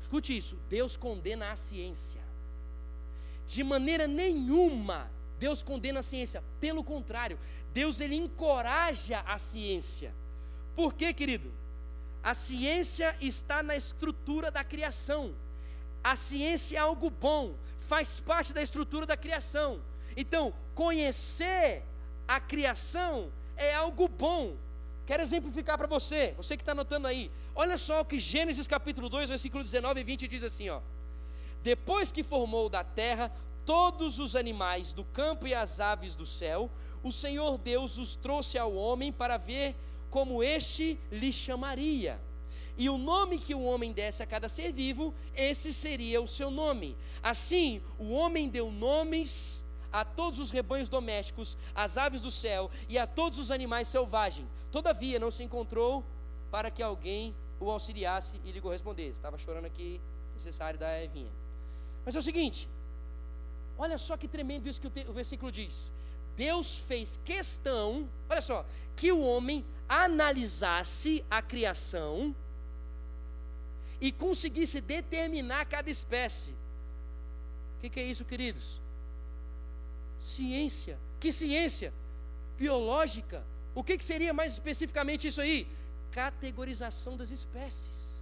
[0.00, 2.20] escute isso, Deus condena a ciência.
[3.46, 6.42] De maneira nenhuma Deus condena a ciência.
[6.60, 7.38] Pelo contrário,
[7.72, 10.12] Deus ele encoraja a ciência.
[10.74, 11.52] Por quê, querido?
[12.22, 15.34] A ciência está na estrutura da criação.
[16.02, 19.80] a ciência é algo bom, faz parte da estrutura da criação.
[20.16, 21.82] Então, conhecer
[22.26, 24.56] a criação é algo bom.
[25.06, 27.30] Quero exemplificar para você, você que está anotando aí.
[27.54, 30.80] Olha só o que Gênesis capítulo 2, versículo 19 e 20 diz assim: ó.
[31.62, 33.32] Depois que formou da terra
[33.68, 36.70] todos os animais do campo e as aves do céu,
[37.02, 39.76] o Senhor Deus os trouxe ao homem para ver
[40.08, 42.18] como este lhe chamaria.
[42.78, 46.50] E o nome que o homem desse a cada ser vivo, esse seria o seu
[46.50, 46.96] nome.
[47.22, 52.98] Assim, o homem deu nomes a todos os rebanhos domésticos, às aves do céu e
[52.98, 54.48] a todos os animais selvagens.
[54.72, 56.02] Todavia não se encontrou
[56.50, 59.10] para que alguém o auxiliasse e lhe correspondesse.
[59.10, 60.00] Estava chorando aqui,
[60.32, 61.32] necessário da Evinha.
[62.02, 62.66] Mas é o seguinte,
[63.78, 65.92] olha só que tremendo isso que o, te, o versículo diz.
[66.36, 72.34] Deus fez questão, olha só, que o homem analisasse a criação
[74.00, 76.50] e conseguisse determinar cada espécie.
[77.76, 78.80] O que, que é isso, queridos?
[80.20, 80.98] Ciência.
[81.20, 81.92] Que ciência?
[82.56, 83.44] Biológica.
[83.74, 85.66] O que, que seria mais especificamente isso aí?
[86.10, 88.20] Categorização das espécies.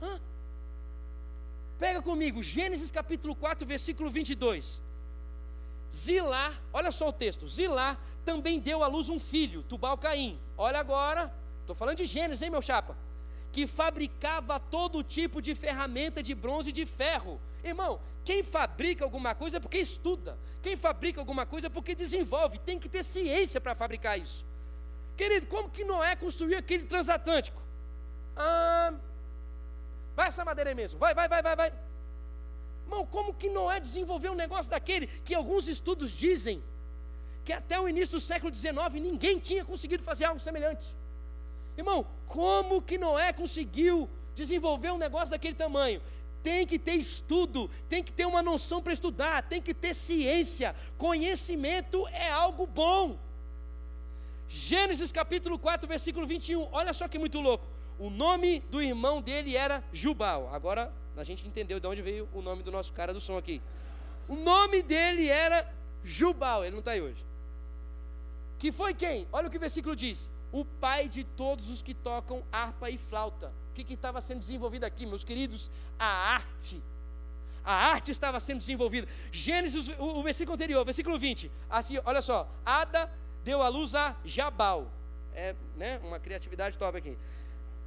[0.00, 0.20] Hã?
[1.78, 4.82] Pega comigo, Gênesis capítulo 4, versículo 22.
[5.92, 7.48] Zilá, olha só o texto.
[7.48, 10.38] Zilá também deu à luz um filho, Tubal Caim.
[10.56, 12.96] Olha agora, estou falando de Gênesis, hein, meu chapa?
[13.52, 17.40] Que fabricava todo tipo de ferramenta de bronze e de ferro.
[17.62, 20.38] Irmão, quem fabrica alguma coisa é porque estuda.
[20.62, 22.58] Quem fabrica alguma coisa é porque desenvolve.
[22.58, 24.44] Tem que ter ciência para fabricar isso.
[25.16, 27.60] Querido, como que Noé construiu aquele transatlântico?
[28.36, 28.92] Ah,
[30.16, 30.98] vai essa madeira aí mesmo.
[30.98, 31.72] Vai, vai, vai, vai, vai.
[32.86, 36.62] Irmão, como que Noé desenvolveu um negócio daquele que alguns estudos dizem
[37.44, 40.86] que até o início do século XIX ninguém tinha conseguido fazer algo semelhante?
[41.76, 46.00] Irmão, como que Noé conseguiu desenvolver um negócio daquele tamanho?
[46.42, 50.74] Tem que ter estudo, tem que ter uma noção para estudar, tem que ter ciência.
[50.96, 53.18] Conhecimento é algo bom.
[54.48, 56.68] Gênesis capítulo 4, versículo 21.
[56.72, 57.75] Olha só que muito louco.
[57.98, 60.52] O nome do irmão dele era Jubal.
[60.54, 63.62] Agora a gente entendeu de onde veio o nome do nosso cara do som aqui.
[64.28, 65.72] O nome dele era
[66.04, 67.24] Jubal, ele não está aí hoje.
[68.58, 69.26] Que foi quem?
[69.32, 72.98] Olha o que o versículo diz: o pai de todos os que tocam harpa e
[72.98, 73.52] flauta.
[73.70, 75.70] O que estava sendo desenvolvido aqui, meus queridos?
[75.98, 76.82] A arte.
[77.64, 79.08] A arte estava sendo desenvolvida.
[79.32, 81.50] Gênesis, o, o versículo anterior, versículo 20.
[81.68, 83.10] Assim, olha só: Ada
[83.44, 84.90] deu a luz a Jabal.
[85.34, 87.18] É né, uma criatividade top aqui.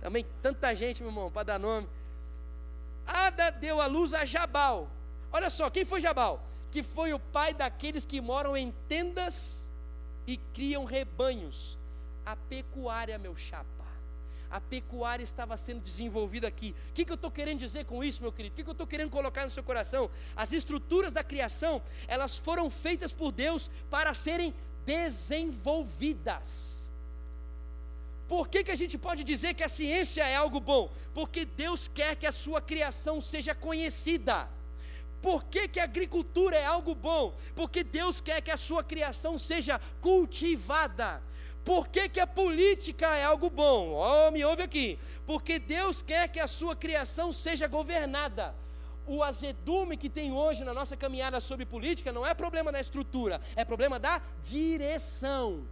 [0.01, 1.87] Também tanta gente, meu irmão, para dar nome.
[3.05, 4.89] Ada deu a luz a Jabal.
[5.31, 6.43] Olha só, quem foi Jabal?
[6.71, 9.69] Que foi o pai daqueles que moram em tendas
[10.25, 11.77] e criam rebanhos.
[12.25, 13.79] A pecuária, meu chapa.
[14.49, 16.75] A pecuária estava sendo desenvolvida aqui.
[16.89, 18.53] O que, que eu estou querendo dizer com isso, meu querido?
[18.53, 20.09] O que, que eu estou querendo colocar no seu coração?
[20.35, 24.53] As estruturas da criação, elas foram feitas por Deus para serem
[24.85, 26.78] desenvolvidas.
[28.29, 30.83] Por que, que a gente pode dizer que a ciência é algo bom?
[31.15, 34.47] Porque Deus quer que a sua criação seja conhecida.
[35.19, 37.35] Por que, que a agricultura é algo bom?
[37.55, 41.23] Porque Deus quer que a sua criação seja cultivada.
[41.65, 43.93] Por que, que a política é algo bom?
[43.93, 44.99] Oh, me ouve aqui.
[45.25, 48.55] Porque Deus quer que a sua criação seja governada.
[49.07, 53.41] O azedume que tem hoje na nossa caminhada sobre política não é problema da estrutura,
[53.55, 55.67] é problema da direção.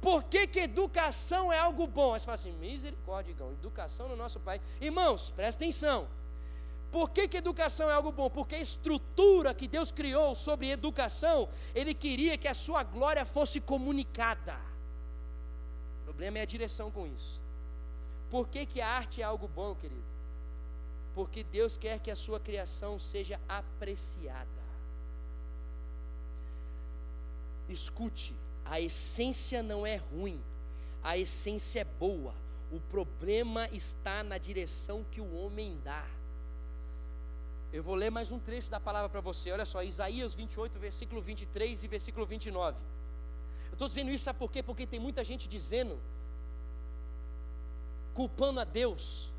[0.00, 2.14] Por que, que educação é algo bom?
[2.14, 4.62] Aí você fala assim, misericórdia, Igão, educação no nosso país.
[4.80, 6.06] Irmãos, presta atenção.
[6.90, 8.30] Por que, que educação é algo bom?
[8.30, 13.60] Porque a estrutura que Deus criou sobre educação, Ele queria que a sua glória fosse
[13.60, 14.56] comunicada.
[16.02, 17.42] O problema é a direção com isso.
[18.30, 20.02] Por que, que a arte é algo bom, querido?
[21.14, 24.46] Porque Deus quer que a sua criação seja apreciada.
[27.68, 28.34] Escute,
[28.68, 30.40] a essência não é ruim,
[31.02, 32.34] a essência é boa.
[32.70, 36.04] O problema está na direção que o homem dá.
[37.72, 39.50] Eu vou ler mais um trecho da palavra para você.
[39.50, 42.82] Olha só, Isaías 28, versículo 23 e versículo 29.
[43.68, 44.62] Eu estou dizendo isso, sabe por quê?
[44.62, 45.98] Porque tem muita gente dizendo,
[48.14, 49.30] culpando a Deus,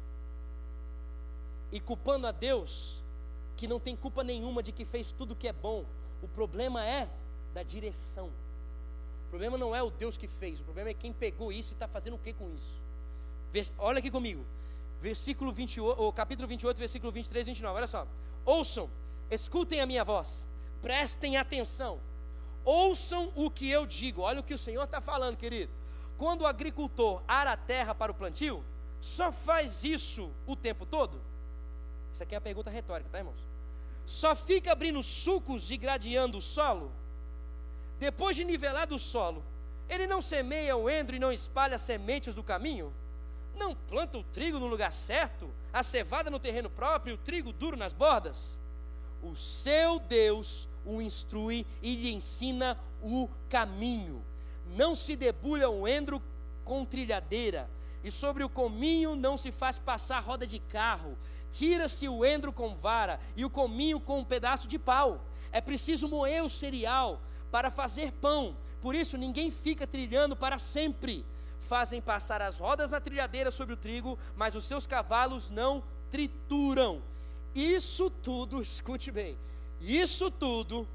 [1.72, 2.95] e culpando a Deus,
[3.56, 5.86] que não tem culpa nenhuma de que fez tudo que é bom.
[6.22, 7.08] O problema é
[7.53, 8.32] da direção.
[9.30, 11.75] O problema não é o Deus que fez, o problema é quem pegou isso e
[11.75, 12.82] está fazendo o que com isso.
[13.77, 14.43] Olha aqui comigo,
[14.99, 17.77] versículo 28, capítulo 28, versículo 23 e 29.
[17.77, 18.07] Olha só.
[18.43, 18.89] Ouçam,
[19.30, 20.47] escutem a minha voz,
[20.82, 21.99] prestem atenção,
[22.65, 24.23] ouçam o que eu digo.
[24.23, 25.71] Olha o que o Senhor está falando, querido.
[26.17, 28.65] Quando o agricultor ara a terra para o plantio,
[28.99, 31.21] só faz isso o tempo todo?
[32.11, 33.38] Isso aqui é a pergunta retórica, tá, irmãos?
[34.05, 36.91] Só fica abrindo sucos e gradeando o solo?
[38.00, 39.43] Depois de nivelado o solo,
[39.89, 42.93] ele não semeia o endro e não espalha sementes do caminho?
[43.58, 47.52] Não planta o trigo no lugar certo, a cevada no terreno próprio e o trigo
[47.52, 48.60] duro nas bordas?
[49.22, 54.24] O seu Deus o instrui e lhe ensina o caminho.
[54.78, 56.22] Não se debulha o endro
[56.64, 57.70] com trilhadeira,
[58.02, 61.18] e sobre o cominho não se faz passar roda de carro.
[61.52, 65.26] Tira-se o endro com vara e o cominho com um pedaço de pau.
[65.52, 67.20] É preciso moer o cereal
[67.52, 68.56] para fazer pão.
[68.82, 71.26] Por isso ninguém fica trilhando para sempre.
[71.60, 77.02] Fazem passar as rodas na trilhadeira sobre o trigo, mas os seus cavalos não trituram.
[77.54, 79.38] Isso tudo, escute bem,
[79.82, 80.88] isso tudo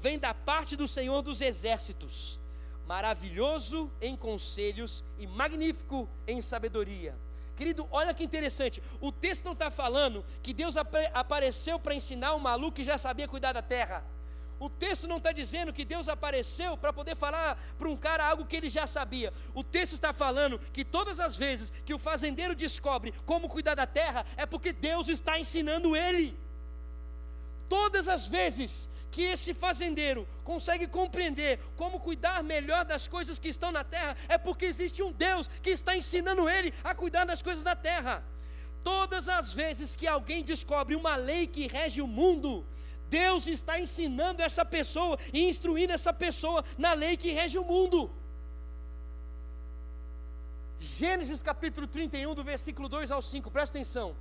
[0.00, 2.40] vem da parte do Senhor dos Exércitos,
[2.86, 7.16] maravilhoso em conselhos e magnífico em sabedoria.
[7.54, 8.82] Querido, olha que interessante.
[9.02, 12.96] O texto não está falando que Deus ap apareceu para ensinar um maluco que já
[12.96, 14.02] sabia cuidar da terra.
[14.60, 18.44] O texto não está dizendo que Deus apareceu para poder falar para um cara algo
[18.44, 19.32] que ele já sabia.
[19.54, 23.86] O texto está falando que todas as vezes que o fazendeiro descobre como cuidar da
[23.86, 26.38] terra, é porque Deus está ensinando ele.
[27.70, 33.72] Todas as vezes que esse fazendeiro consegue compreender como cuidar melhor das coisas que estão
[33.72, 37.64] na terra, é porque existe um Deus que está ensinando ele a cuidar das coisas
[37.64, 38.22] da terra.
[38.84, 42.66] Todas as vezes que alguém descobre uma lei que rege o mundo,
[43.10, 48.08] Deus está ensinando essa pessoa e instruindo essa pessoa na lei que rege o mundo.
[50.78, 54.14] Gênesis capítulo 31, do versículo 2 ao 5, presta atenção.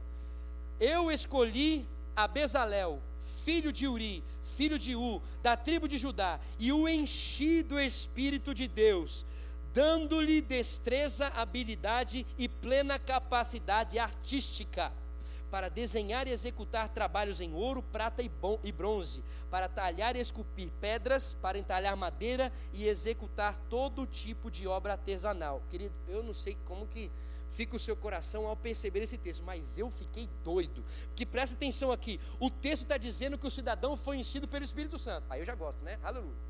[0.79, 2.99] Eu escolhi a Bezalel,
[3.45, 4.23] filho de Uri,
[4.57, 9.25] filho de U, da tribo de Judá, e o enchi do Espírito de Deus,
[9.71, 14.91] dando-lhe destreza, habilidade e plena capacidade artística
[15.49, 21.33] para desenhar e executar trabalhos em ouro, prata e bronze, para talhar e esculpir pedras,
[21.33, 25.61] para entalhar madeira e executar todo tipo de obra artesanal.
[25.69, 27.11] Querido, eu não sei como que
[27.49, 30.83] fica o seu coração ao perceber esse texto, mas eu fiquei doido.
[31.07, 34.97] Porque presta atenção aqui, o texto está dizendo que o cidadão foi enchido pelo Espírito
[34.97, 35.25] Santo.
[35.29, 35.99] Aí eu já gosto, né?
[36.03, 36.49] Aleluia.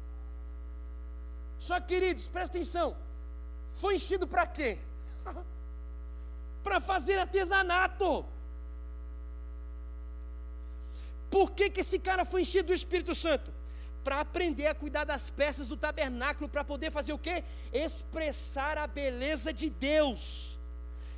[1.58, 2.96] Só queridos, presta atenção.
[3.74, 4.80] Foi enchido para quê?
[6.64, 8.26] para fazer artesanato.
[11.30, 13.54] Por que, que esse cara foi enchido do Espírito Santo?
[14.04, 17.44] Para aprender a cuidar das peças do tabernáculo, para poder fazer o quê?
[17.72, 20.58] Expressar a beleza de Deus.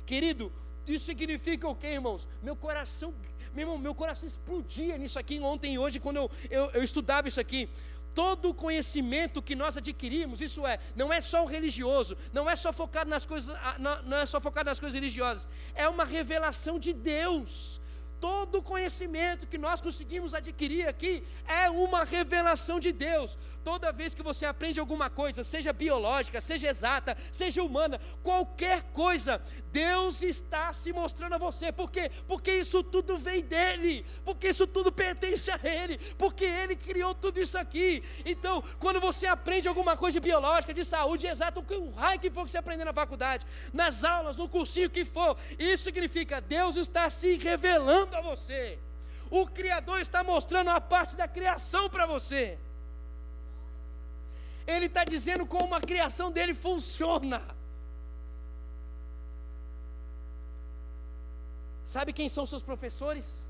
[0.04, 0.52] Querido,
[0.86, 2.28] isso significa o quê, irmãos?
[2.42, 3.14] Meu coração,
[3.54, 7.28] meu, irmão, meu coração explodia nisso aqui ontem e hoje, quando eu, eu, eu estudava
[7.28, 7.68] isso aqui
[8.14, 12.54] todo o conhecimento que nós adquirimos, isso é, não é só o religioso, não é
[12.54, 16.92] só focado nas coisas, não é só focado nas coisas religiosas, é uma revelação de
[16.92, 17.80] Deus
[18.22, 23.36] todo o conhecimento que nós conseguimos adquirir aqui é uma revelação de Deus.
[23.64, 29.42] Toda vez que você aprende alguma coisa, seja biológica, seja exata, seja humana, qualquer coisa,
[29.72, 31.72] Deus está se mostrando a você.
[31.72, 32.12] Por quê?
[32.28, 37.40] Porque isso tudo vem dele, porque isso tudo pertence a ele, porque ele criou tudo
[37.40, 38.04] isso aqui.
[38.24, 42.20] Então, quando você aprende alguma coisa de biológica, de saúde, exata, o que o raio
[42.20, 46.40] que for que você aprender na faculdade, nas aulas, no cursinho que for, isso significa
[46.40, 48.78] Deus está se revelando a você.
[49.30, 52.58] O Criador está mostrando a parte da criação para você.
[54.66, 57.42] Ele está dizendo como a criação dele funciona.
[61.84, 63.48] Sabe quem são seus professores?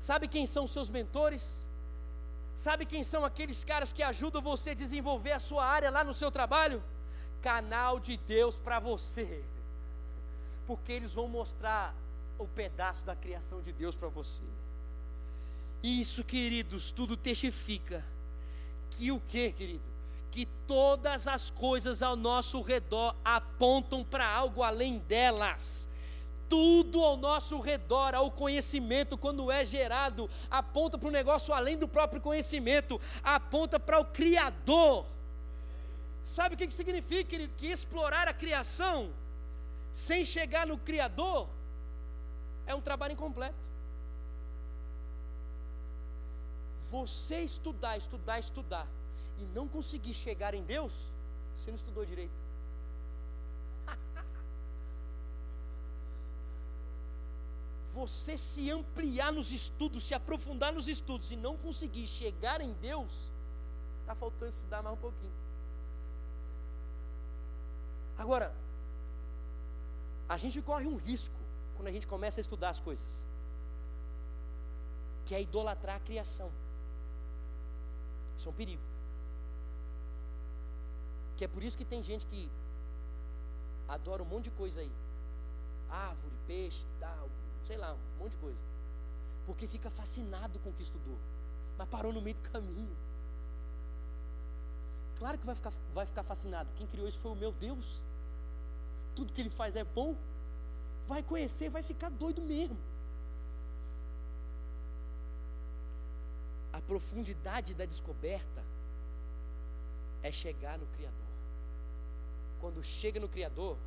[0.00, 1.68] Sabe quem são seus mentores?
[2.54, 6.14] Sabe quem são aqueles caras que ajudam você a desenvolver a sua área lá no
[6.14, 6.82] seu trabalho?
[7.42, 9.44] Canal de Deus para você.
[10.66, 11.94] Porque eles vão mostrar
[12.38, 14.42] o pedaço da criação de Deus para você.
[15.82, 18.04] Isso, queridos, tudo testifica
[18.90, 19.82] que o que, querido?
[20.30, 25.88] Que todas as coisas ao nosso redor apontam para algo além delas.
[26.48, 31.86] Tudo ao nosso redor, ao conhecimento, quando é gerado, aponta para um negócio além do
[31.86, 35.06] próprio conhecimento, aponta para o Criador.
[36.22, 37.52] Sabe o que significa, querido?
[37.56, 39.10] Que explorar a criação
[39.92, 41.48] sem chegar no Criador
[42.68, 43.66] é um trabalho incompleto.
[46.90, 48.86] Você estudar, estudar, estudar
[49.40, 51.10] e não conseguir chegar em Deus,
[51.56, 52.46] você não estudou direito.
[57.94, 63.10] Você se ampliar nos estudos, se aprofundar nos estudos e não conseguir chegar em Deus,
[64.02, 65.32] está faltando estudar mais um pouquinho.
[68.16, 68.54] Agora,
[70.28, 71.37] a gente corre um risco
[71.78, 73.24] quando a gente começa a estudar as coisas.
[75.24, 76.50] que é idolatrar a criação.
[78.36, 78.82] Isso é um perigo.
[81.36, 82.50] Que é por isso que tem gente que
[83.86, 84.90] adora um monte de coisa aí.
[85.90, 87.28] Árvore, peixe, tal,
[87.66, 88.58] sei lá, um monte de coisa.
[89.44, 91.18] Porque fica fascinado com o que estudou.
[91.76, 92.96] Mas parou no meio do caminho.
[95.18, 96.70] Claro que vai ficar, vai ficar fascinado.
[96.74, 98.00] Quem criou isso foi o meu Deus.
[99.14, 100.16] Tudo que ele faz é bom.
[101.08, 102.76] Vai conhecer, vai ficar doido mesmo.
[106.70, 108.62] A profundidade da descoberta
[110.22, 111.28] é chegar no Criador.
[112.60, 113.78] Quando chega no Criador,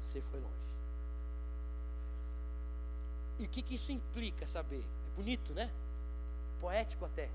[0.00, 0.68] você foi longe.
[3.38, 4.84] E o que, que isso implica saber?
[5.06, 5.70] É bonito, né?
[6.60, 7.30] Poético até.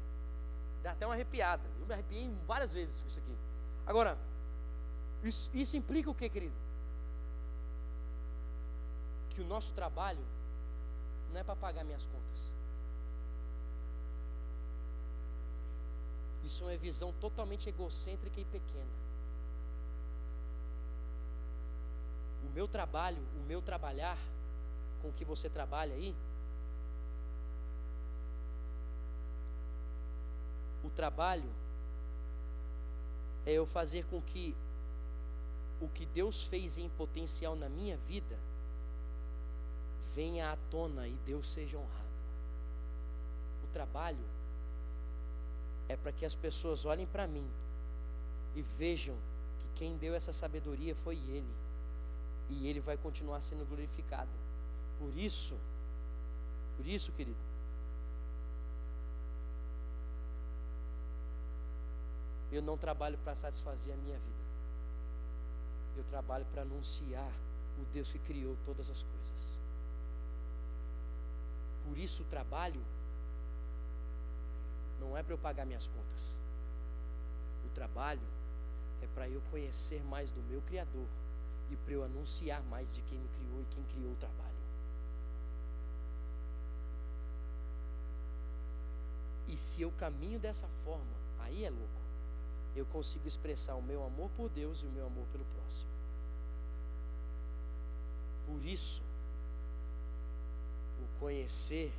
[0.83, 1.63] Dá até uma arrepiada.
[1.79, 3.35] Eu me arrepiei várias vezes com isso aqui.
[3.85, 4.17] Agora,
[5.23, 6.62] isso, isso implica o que, querido?
[9.33, 10.23] Que o nosso trabalho
[11.31, 12.53] não é para pagar minhas contas.
[16.43, 19.03] Isso é uma visão totalmente egocêntrica e pequena.
[22.45, 24.17] O meu trabalho, o meu trabalhar,
[25.01, 26.13] com que você trabalha aí,
[30.83, 31.49] o trabalho
[33.45, 34.55] é eu fazer com que
[35.81, 38.37] o que Deus fez em potencial na minha vida
[40.15, 42.03] venha à tona e Deus seja honrado.
[43.63, 44.25] O trabalho
[45.89, 47.47] é para que as pessoas olhem para mim
[48.55, 49.15] e vejam
[49.59, 51.53] que quem deu essa sabedoria foi Ele,
[52.49, 54.29] e Ele vai continuar sendo glorificado.
[54.99, 55.57] Por isso,
[56.77, 57.37] por isso, querido,
[62.51, 64.43] eu não trabalho para satisfazer a minha vida,
[65.97, 67.31] eu trabalho para anunciar
[67.81, 69.62] o Deus que criou todas as coisas.
[71.93, 72.81] Por isso, o trabalho
[74.99, 76.39] não é para eu pagar minhas contas.
[77.67, 78.27] O trabalho
[79.03, 81.05] é para eu conhecer mais do meu Criador
[81.69, 84.63] e para eu anunciar mais de quem me criou e quem criou o trabalho.
[89.47, 92.01] E se eu caminho dessa forma, aí é louco.
[92.75, 95.91] Eu consigo expressar o meu amor por Deus e o meu amor pelo próximo.
[98.47, 99.03] Por isso,
[101.23, 101.91] conhecer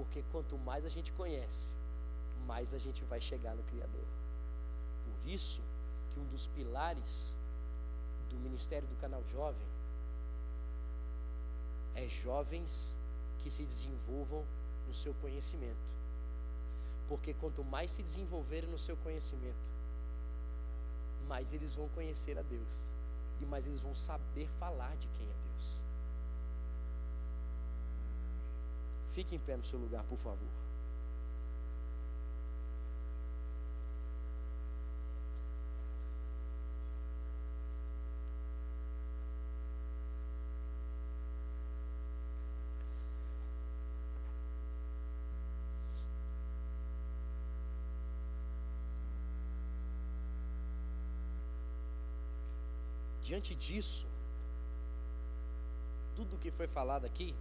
[0.00, 1.72] Porque quanto mais a gente conhece,
[2.46, 4.06] mais a gente vai chegar no Criador.
[5.04, 5.60] Por isso
[6.10, 7.34] que um dos pilares
[8.30, 9.68] do ministério do canal Jovem
[11.94, 12.96] é jovens
[13.40, 14.42] que se desenvolvam
[14.88, 15.94] no seu conhecimento.
[17.06, 19.70] Porque quanto mais se desenvolverem no seu conhecimento,
[21.28, 22.94] mais eles vão conhecer a Deus
[23.38, 25.49] e mais eles vão saber falar de quem é Deus.
[29.10, 30.38] Fique em pé no seu lugar, por favor.
[53.22, 54.06] Diante disso,
[56.16, 57.34] tudo que foi falado aqui,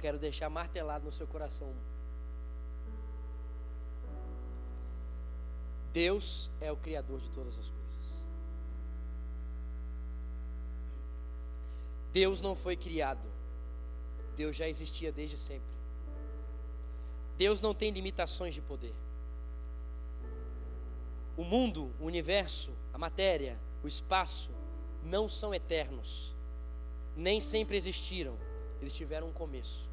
[0.00, 1.74] quero deixar martelado no seu coração.
[5.92, 8.24] Deus é o Criador de todas as coisas.
[12.12, 13.28] Deus não foi criado,
[14.36, 15.70] Deus já existia desde sempre.
[17.36, 18.94] Deus não tem limitações de poder.
[21.36, 24.50] O mundo, o universo, a matéria, o espaço
[25.04, 26.34] não são eternos,
[27.16, 28.36] nem sempre existiram
[28.80, 29.88] eles tiveram um começo.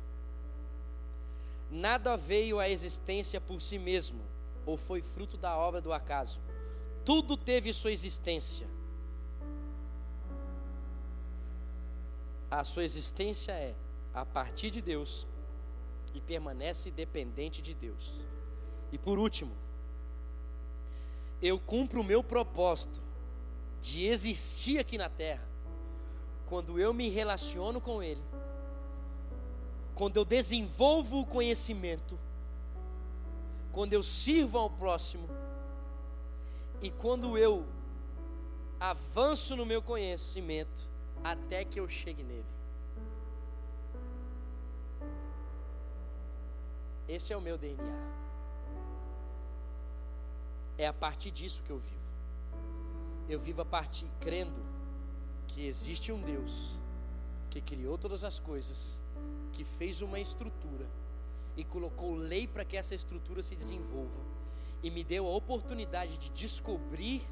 [1.69, 4.21] Nada veio à existência por si mesmo,
[4.65, 6.39] ou foi fruto da obra do acaso.
[7.03, 8.67] Tudo teve sua existência.
[12.49, 13.75] A sua existência é
[14.13, 15.27] a partir de Deus
[16.13, 18.15] e permanece dependente de Deus.
[18.91, 19.51] E por último,
[21.41, 23.01] eu cumpro o meu propósito
[23.81, 25.47] de existir aqui na terra
[26.47, 28.23] quando eu me relaciono com Ele
[29.97, 32.19] quando eu desenvolvo o conhecimento,
[33.71, 35.27] quando eu sirvo ao próximo
[36.79, 37.65] e quando eu
[38.79, 40.87] avanço no meu conhecimento
[41.23, 42.45] até que eu chegue nele.
[47.07, 48.07] Esse é o meu DNA.
[50.77, 51.97] É a partir disso que eu vivo.
[53.27, 54.61] eu vivo a partir crendo
[55.47, 56.75] que existe um Deus
[57.49, 59.01] que criou todas as coisas,
[59.57, 60.85] que fez uma estrutura
[61.55, 64.21] e colocou lei para que essa estrutura se desenvolva
[64.83, 67.27] e me deu a oportunidade de descobrir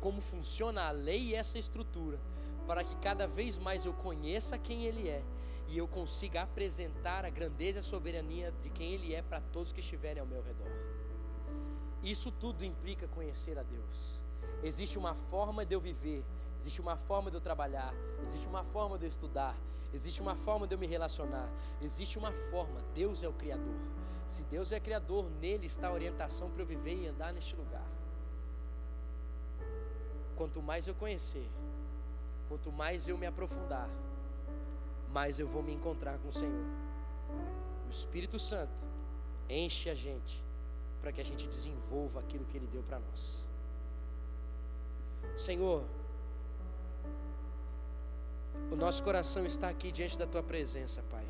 [0.00, 2.18] como funciona a lei e essa estrutura,
[2.66, 5.22] para que cada vez mais eu conheça quem Ele é
[5.68, 9.74] e eu consiga apresentar a grandeza e a soberania de quem Ele é para todos
[9.74, 10.70] que estiverem ao meu redor.
[12.02, 14.22] Isso tudo implica conhecer a Deus.
[14.62, 16.24] Existe uma forma de eu viver,
[16.58, 17.92] existe uma forma de eu trabalhar,
[18.22, 19.54] existe uma forma de eu estudar,
[19.92, 21.48] existe uma forma de eu me relacionar,
[21.80, 22.80] existe uma forma.
[22.94, 23.74] Deus é o Criador.
[24.26, 27.86] Se Deus é Criador, nele está a orientação para eu viver e andar neste lugar.
[30.36, 31.48] Quanto mais eu conhecer,
[32.48, 33.90] quanto mais eu me aprofundar,
[35.12, 36.66] mais eu vou me encontrar com o Senhor.
[37.88, 38.80] O Espírito Santo
[39.48, 40.42] enche a gente
[41.00, 43.44] para que a gente desenvolva aquilo que Ele deu para nós.
[45.36, 45.84] Senhor,
[48.70, 51.26] o nosso coração está aqui diante da Tua presença, Pai.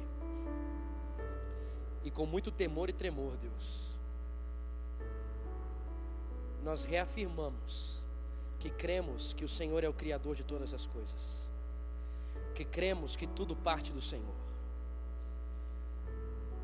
[2.03, 3.89] E com muito temor e tremor, Deus,
[6.63, 8.01] nós reafirmamos
[8.59, 11.49] que cremos que o Senhor é o Criador de todas as coisas,
[12.55, 14.35] que cremos que tudo parte do Senhor.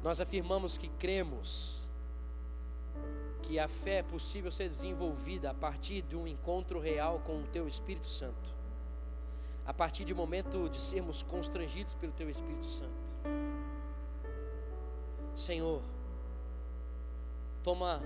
[0.03, 1.77] Nós afirmamos que cremos
[3.43, 7.47] que a fé é possível ser desenvolvida a partir de um encontro real com o
[7.47, 8.55] Teu Espírito Santo,
[9.67, 13.19] a partir de momento de sermos constrangidos pelo Teu Espírito Santo.
[15.35, 15.83] Senhor,
[17.62, 18.01] toma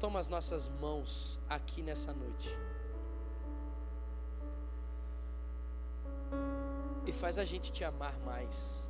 [0.00, 2.48] Toma as nossas mãos aqui nessa noite.
[7.06, 8.88] E faz a gente te amar mais,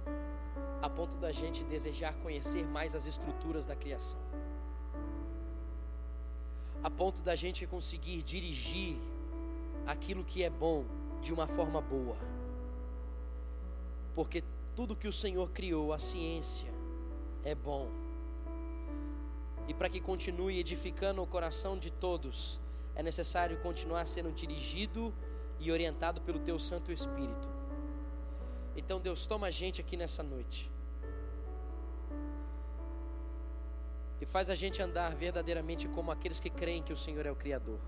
[0.81, 4.21] a ponto da gente desejar conhecer mais as estruturas da criação,
[6.81, 8.97] a ponto da gente conseguir dirigir
[9.85, 10.85] aquilo que é bom
[11.21, 12.17] de uma forma boa,
[14.15, 14.43] porque
[14.75, 16.73] tudo que o Senhor criou, a ciência,
[17.45, 17.89] é bom
[19.71, 22.59] e para que continue edificando o coração de todos,
[22.97, 25.15] é necessário continuar sendo dirigido
[25.61, 27.49] e orientado pelo Teu Santo Espírito.
[28.75, 30.69] Então, Deus, toma a gente aqui nessa noite.
[34.21, 37.37] E faz a gente andar verdadeiramente como aqueles que creem que o Senhor é o
[37.37, 37.79] Criador.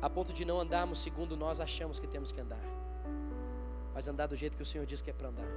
[0.00, 2.64] A ponto de não andarmos segundo nós achamos que temos que andar,
[3.94, 5.48] mas andar do jeito que o Senhor diz que é para andar.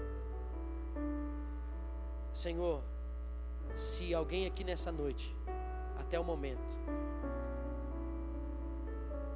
[2.33, 2.81] Senhor,
[3.75, 5.35] se alguém aqui nessa noite,
[5.97, 6.73] até o momento,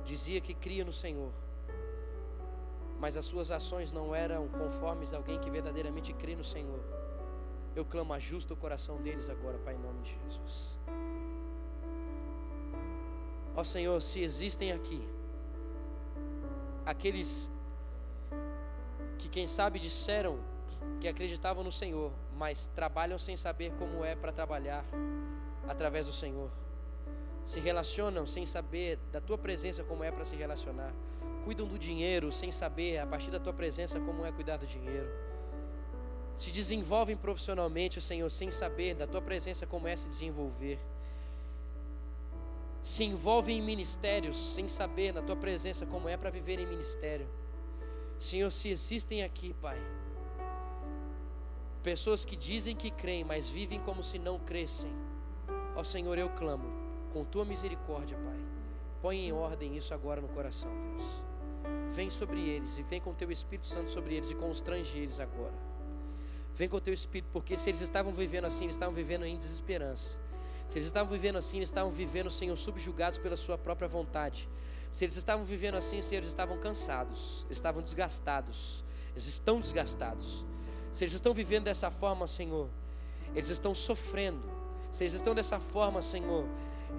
[0.05, 1.31] dizia que cria no Senhor,
[2.99, 6.79] mas as suas ações não eram conformes a alguém que verdadeiramente crê no Senhor,
[7.75, 10.77] eu clamo, ajusta o coração deles agora, Pai, em nome de Jesus.
[13.55, 15.07] Ó Senhor, se existem aqui
[16.85, 17.51] aqueles
[19.17, 20.39] que, quem sabe, disseram
[20.99, 24.83] que acreditavam no Senhor, mas trabalham sem saber como é para trabalhar
[25.67, 26.49] através do Senhor.
[27.43, 30.93] Se relacionam sem saber da tua presença como é para se relacionar.
[31.43, 35.09] Cuidam do dinheiro sem saber a partir da tua presença como é cuidar do dinheiro.
[36.35, 40.79] Se desenvolvem profissionalmente, Senhor, sem saber da tua presença como é se desenvolver.
[42.83, 47.27] Se envolvem em ministérios sem saber da tua presença como é para viver em ministério.
[48.19, 49.79] Senhor, se existem aqui, Pai,
[51.83, 54.89] Pessoas que dizem que creem, mas vivem como se não crescem.
[55.75, 56.71] Ó Senhor, eu clamo,
[57.11, 58.39] com tua misericórdia, Pai.
[59.01, 61.23] Põe em ordem isso agora no coração, Deus.
[61.91, 65.53] Vem sobre eles e vem com teu Espírito Santo sobre eles e constrange eles agora.
[66.55, 70.17] Vem com teu Espírito, porque se eles estavam vivendo assim, eles estavam vivendo em desesperança.
[70.67, 74.49] Se eles estavam vivendo assim, eles estavam vivendo, Senhor, subjugados pela Sua própria vontade.
[74.91, 80.45] Se eles estavam vivendo assim, Senhor, eles estavam cansados, eles estavam desgastados, eles estão desgastados.
[80.91, 82.69] Se eles estão vivendo dessa forma, Senhor,
[83.33, 84.47] eles estão sofrendo.
[84.91, 86.45] Se eles estão dessa forma, Senhor,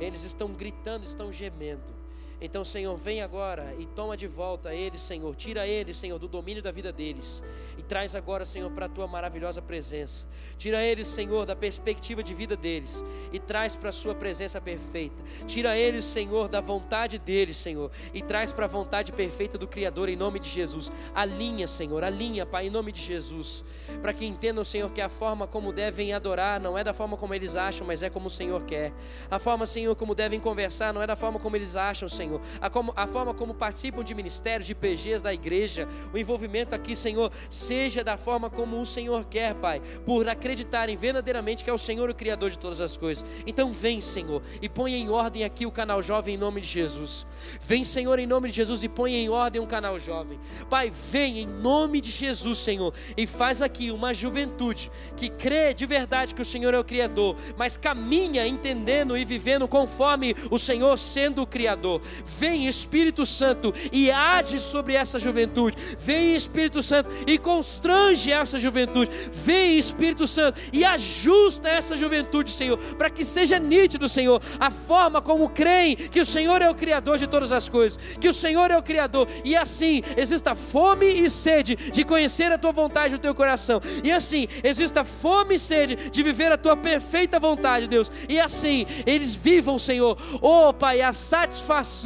[0.01, 2.04] eles estão gritando, estão gemendo.
[2.45, 5.35] Então, Senhor, vem agora e toma de volta eles, Senhor.
[5.35, 7.43] Tira eles, Senhor, do domínio da vida deles.
[7.79, 10.27] E traz agora, Senhor, para a tua maravilhosa presença.
[10.59, 13.03] Tira eles, Senhor, da perspectiva de vida deles.
[13.33, 15.25] E traz para a sua presença perfeita.
[15.47, 17.91] Tira eles, Senhor, da vontade deles, Senhor.
[18.13, 20.93] E traz para a vontade perfeita do Criador, em nome de Jesus.
[21.15, 23.65] Alinha, Senhor, alinha, Pai, em nome de Jesus.
[24.03, 27.33] Para que entendam, Senhor, que a forma como devem adorar não é da forma como
[27.33, 28.93] eles acham, mas é como o Senhor quer.
[29.31, 32.41] A forma, Senhor, como devem conversar não é da forma como eles acham, Senhor Senhor,
[32.61, 36.97] a, como, a forma como participam de ministérios, de PGs da igreja, o envolvimento aqui,
[36.97, 41.78] Senhor, seja da forma como o Senhor quer, Pai, por acreditarem verdadeiramente que é o
[41.78, 43.24] Senhor o Criador de todas as coisas.
[43.47, 47.26] Então vem, Senhor, e põe em ordem aqui o canal jovem em nome de Jesus.
[47.61, 50.39] Vem, Senhor, em nome de Jesus e põe em ordem o canal jovem.
[50.68, 55.87] Pai, vem em nome de Jesus, Senhor, e faz aqui uma juventude que crê de
[55.87, 60.97] verdade que o Senhor é o Criador, mas caminha entendendo e vivendo conforme o Senhor
[60.99, 62.01] sendo o Criador.
[62.25, 65.77] Vem, Espírito Santo, e age sobre essa juventude.
[65.99, 69.11] Vem, Espírito Santo, e constrange essa juventude.
[69.33, 75.21] Vem, Espírito Santo, e ajusta essa juventude, Senhor, para que seja nítido, Senhor, a forma
[75.21, 78.71] como creem que o Senhor é o Criador de todas as coisas, que o Senhor
[78.71, 83.19] é o Criador, e assim exista fome e sede de conhecer a tua vontade no
[83.19, 88.11] teu coração, e assim exista fome e sede de viver a tua perfeita vontade, Deus,
[88.29, 92.04] e assim eles vivam, Senhor, oh Pai, a satisfação,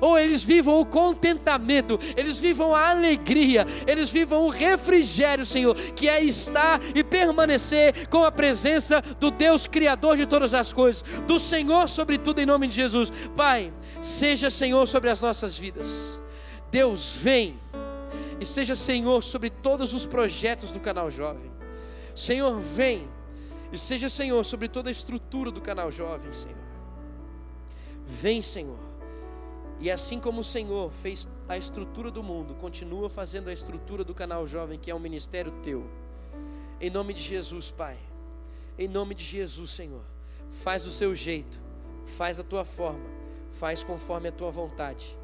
[0.00, 6.08] ou eles vivam o contentamento, eles vivam a alegria, eles vivam o refrigério, Senhor, que
[6.08, 11.38] é estar e permanecer com a presença do Deus Criador de todas as coisas, do
[11.38, 13.10] Senhor sobre tudo, em nome de Jesus.
[13.36, 13.72] Pai,
[14.02, 16.20] seja Senhor sobre as nossas vidas.
[16.70, 17.58] Deus, vem
[18.40, 21.50] e seja Senhor sobre todos os projetos do canal Jovem.
[22.14, 23.08] Senhor, vem
[23.72, 26.56] e seja Senhor sobre toda a estrutura do canal Jovem, Senhor.
[28.06, 28.89] Vem, Senhor.
[29.80, 34.14] E assim como o Senhor fez a estrutura do mundo, continua fazendo a estrutura do
[34.14, 35.88] canal Jovem, que é um ministério teu.
[36.78, 37.96] Em nome de Jesus, Pai.
[38.78, 40.04] Em nome de Jesus, Senhor.
[40.50, 41.58] Faz do seu jeito,
[42.04, 43.08] faz a tua forma,
[43.52, 45.16] faz conforme a tua vontade.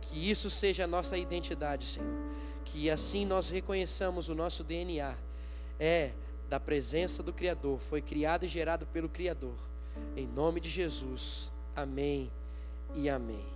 [0.00, 2.14] Que isso seja a nossa identidade, Senhor.
[2.64, 5.16] Que assim nós reconheçamos o nosso DNA.
[5.78, 6.12] É
[6.48, 9.56] da presença do Criador, foi criado e gerado pelo Criador.
[10.16, 11.50] Em nome de Jesus.
[11.74, 12.30] Amém
[12.94, 13.53] e amém.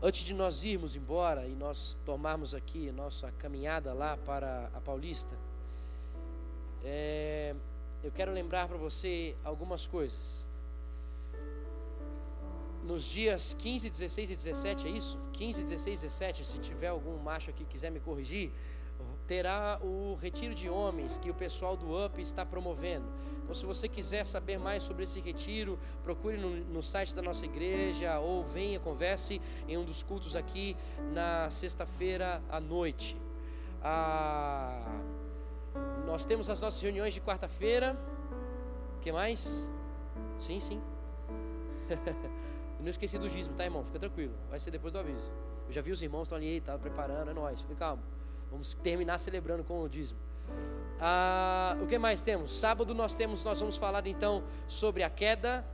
[0.00, 5.36] Antes de nós irmos embora e nós tomarmos aqui nossa caminhada lá para a Paulista,
[6.84, 7.54] é,
[8.02, 10.46] eu quero lembrar para você algumas coisas.
[12.84, 15.18] Nos dias 15, 16 e 17, é isso?
[15.32, 18.52] 15, 16 e 17, se tiver algum macho aqui que quiser me corrigir,
[19.26, 23.06] terá o retiro de homens que o pessoal do UP está promovendo.
[23.48, 27.46] Então, se você quiser saber mais sobre esse retiro, procure no, no, site da nossa
[27.46, 30.76] igreja ou venha, converse em um dos cultos aqui
[31.14, 33.16] na sexta-feira à noite.
[33.82, 35.00] Ah,
[36.04, 37.98] nós temos as nossas reuniões de quarta-feira.
[38.98, 39.70] O que mais?
[40.38, 40.78] Sim, sim.
[42.78, 43.82] não esqueci do dízimo, tá, irmão?
[43.82, 44.34] Fica tranquilo.
[44.50, 45.32] Vai ser depois do aviso.
[45.66, 47.62] Eu já vi os irmãos estão ali, tá preparando, é nóis.
[47.62, 48.02] Fica calmo.
[48.50, 50.20] Vamos terminar celebrando com o dízimo.
[51.00, 52.50] Ah, o que mais temos?
[52.52, 55.64] Sábado nós temos, nós vamos falar então sobre a queda.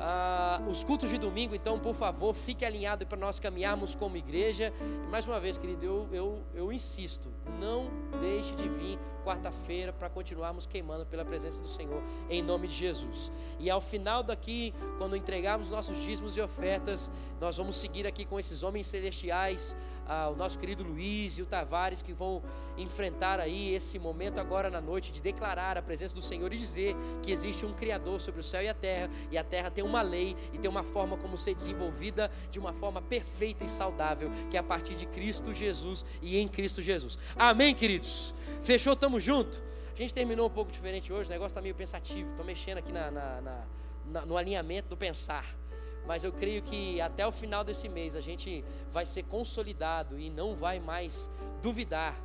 [0.00, 4.72] Ah, os cultos de domingo, então, por favor, fique alinhado para nós caminharmos como igreja.
[4.80, 7.28] E mais uma vez, querido, eu, eu, eu insisto,
[7.60, 7.90] não
[8.20, 13.30] deixe de vir quarta-feira para continuarmos queimando pela presença do Senhor, em nome de Jesus.
[13.58, 17.10] E ao final daqui, quando entregarmos nossos dízimos e ofertas,
[17.40, 19.76] nós vamos seguir aqui com esses homens celestiais
[20.06, 22.42] ah, o nosso querido Luiz e o Tavares que vão
[22.76, 26.96] enfrentar aí esse momento agora na noite de declarar a presença do Senhor e dizer
[27.22, 30.02] que existe um Criador sobre o céu e a terra, e a terra tem uma
[30.02, 34.56] lei e tem uma forma como ser desenvolvida de uma forma perfeita e saudável, que
[34.56, 37.18] é a partir de Cristo Jesus e em Cristo Jesus.
[37.36, 38.34] Amém, queridos?
[38.62, 38.96] Fechou?
[38.96, 39.62] Tamo junto?
[39.92, 42.90] A gente terminou um pouco diferente hoje, o negócio está meio pensativo, estou mexendo aqui
[42.90, 43.64] na, na,
[44.06, 45.61] na, no alinhamento do pensar
[46.06, 50.30] mas eu creio que até o final desse mês a gente vai ser consolidado e
[50.30, 51.30] não vai mais
[51.60, 52.16] duvidar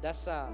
[0.00, 0.48] dessa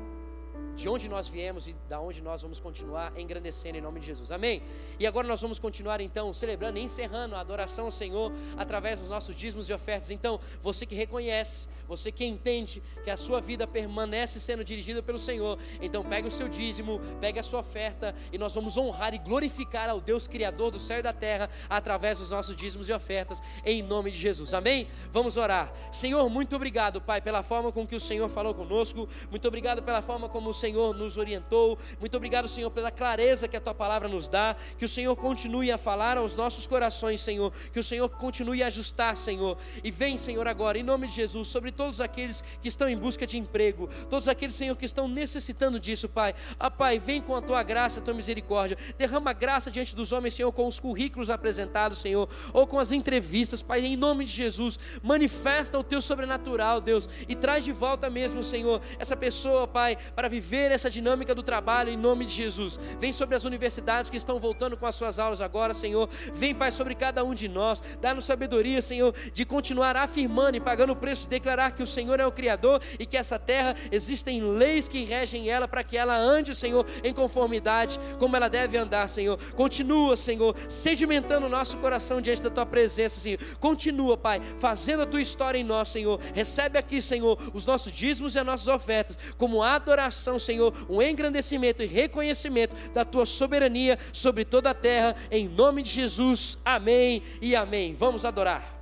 [0.75, 4.31] de onde nós viemos e da onde nós vamos continuar engrandecendo em nome de Jesus.
[4.31, 4.63] Amém.
[4.99, 9.11] E agora nós vamos continuar então celebrando e encerrando a adoração ao Senhor através dos
[9.11, 10.11] nossos dízimos e ofertas.
[10.11, 15.19] Então, você que reconhece você que entende que a sua vida permanece sendo dirigida pelo
[15.19, 19.19] Senhor, então pega o seu dízimo, pega a sua oferta e nós vamos honrar e
[19.19, 23.43] glorificar ao Deus Criador do céu e da terra através dos nossos dízimos e ofertas,
[23.67, 24.55] em nome de Jesus.
[24.55, 24.87] Amém?
[25.11, 25.73] Vamos orar.
[25.91, 30.01] Senhor, muito obrigado, Pai, pela forma com que o Senhor falou conosco, muito obrigado pela
[30.01, 34.07] forma como o Senhor nos orientou, muito obrigado, Senhor, pela clareza que a tua palavra
[34.07, 38.09] nos dá, que o Senhor continue a falar aos nossos corações, Senhor, que o Senhor
[38.11, 42.45] continue a ajustar, Senhor, e vem, Senhor, agora, em nome de Jesus, sobre todos aqueles
[42.61, 46.35] que estão em busca de emprego, todos aqueles, Senhor, que estão necessitando disso, Pai.
[46.59, 48.77] Ah, Pai, vem com a tua graça, a tua misericórdia.
[48.99, 53.63] Derrama graça diante dos homens, Senhor, com os currículos apresentados, Senhor, ou com as entrevistas,
[53.63, 54.79] Pai, em nome de Jesus.
[55.03, 60.29] Manifesta o teu sobrenatural, Deus, e traz de volta mesmo, Senhor, essa pessoa, Pai, para
[60.29, 62.79] viver essa dinâmica do trabalho em nome de Jesus.
[62.99, 66.11] Vem sobre as universidades que estão voltando com as suas aulas agora, Senhor.
[66.35, 67.83] Vem, Pai, sobre cada um de nós.
[68.03, 72.19] Dá-nos sabedoria, Senhor, de continuar afirmando e pagando o preço de declarar que o Senhor
[72.21, 76.17] é o Criador e que essa terra existem leis que regem ela para que ela
[76.17, 79.39] ande, Senhor, em conformidade como ela deve andar, Senhor.
[79.55, 83.39] Continua, Senhor, sedimentando o nosso coração diante da tua presença, Senhor.
[83.59, 86.21] Continua, Pai, fazendo a tua história em nós, Senhor.
[86.35, 91.83] Recebe aqui, Senhor, os nossos dízimos e as nossas ofertas como adoração, Senhor, um engrandecimento
[91.83, 96.59] e reconhecimento da tua soberania sobre toda a terra, em nome de Jesus.
[96.65, 97.95] Amém e amém.
[97.95, 98.80] Vamos adorar.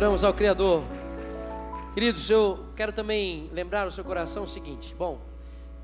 [0.00, 0.82] Adoramos ao Criador.
[1.92, 5.20] Queridos, eu quero também lembrar o seu coração o seguinte: bom,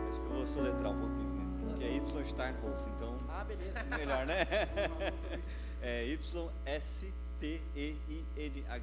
[0.10, 1.46] Acho que eu vou soletrar um pouquinho, né?
[1.78, 3.16] Que é Y Starnhof, então.
[3.30, 3.84] Ah, beleza.
[3.96, 4.48] Melhor, né?
[5.88, 7.06] é YS
[7.40, 8.78] T-E-I-N-H-O-F-F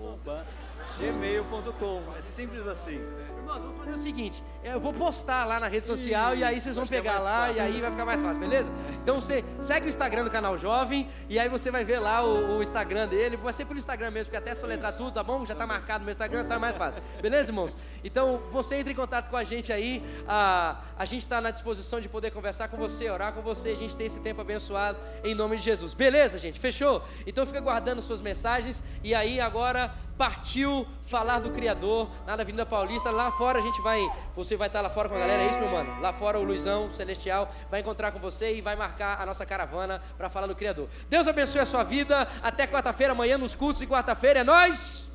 [0.00, 0.46] arroba
[0.98, 2.02] gmail.com.
[2.16, 3.00] É simples assim.
[3.36, 6.76] Irmãos, vamos fazer o seguinte: eu vou postar lá na rede social e aí vocês
[6.76, 7.56] vão é pegar é lá fácil.
[7.56, 8.70] e aí vai ficar mais fácil, beleza?
[9.02, 12.58] Então você segue o Instagram do canal Jovem e aí você vai ver lá o,
[12.58, 13.36] o Instagram dele.
[13.36, 15.44] Vai ser pelo Instagram mesmo, porque até soletrar tudo, tá bom?
[15.44, 17.02] Já tá marcado no meu Instagram, tá mais fácil.
[17.20, 17.76] Beleza, irmãos?
[18.04, 20.02] Então você entra em contato com a gente aí.
[20.28, 23.70] A, a gente está na disposição de poder conversar com você, orar com você.
[23.70, 25.94] A gente tem esse tempo abençoado em nome de Jesus.
[25.94, 26.58] Beleza, gente?
[26.60, 26.99] Fechou?
[27.26, 28.82] Então fica guardando suas mensagens.
[29.02, 33.10] E aí agora partiu falar do Criador na Avenida Paulista.
[33.10, 34.00] Lá fora a gente vai.
[34.36, 36.00] Você vai estar lá fora com a galera, é isso, meu mano?
[36.00, 40.02] Lá fora o Luizão Celestial vai encontrar com você e vai marcar a nossa caravana
[40.18, 40.88] para falar do Criador.
[41.08, 42.28] Deus abençoe a sua vida.
[42.42, 44.40] Até quarta-feira, amanhã nos cultos e quarta-feira.
[44.40, 45.06] É nós!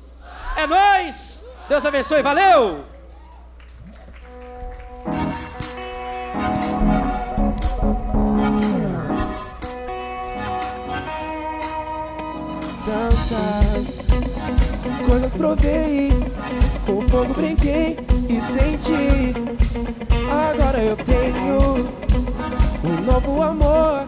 [0.56, 1.44] É nós!
[1.68, 2.96] Deus abençoe, valeu!
[15.08, 16.10] Coisas provei,
[16.86, 17.98] com fogo brinquei
[18.28, 19.34] e senti.
[20.30, 21.84] Agora eu tenho
[22.84, 24.06] um novo amor,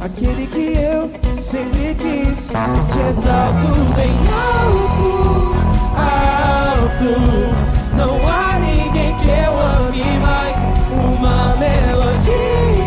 [0.00, 1.10] aquele que eu
[1.40, 2.48] sempre quis.
[2.48, 5.54] Te exalto bem alto,
[5.96, 7.10] alto.
[7.96, 10.56] Não há ninguém que eu ame mais.
[10.92, 12.79] Uma melodia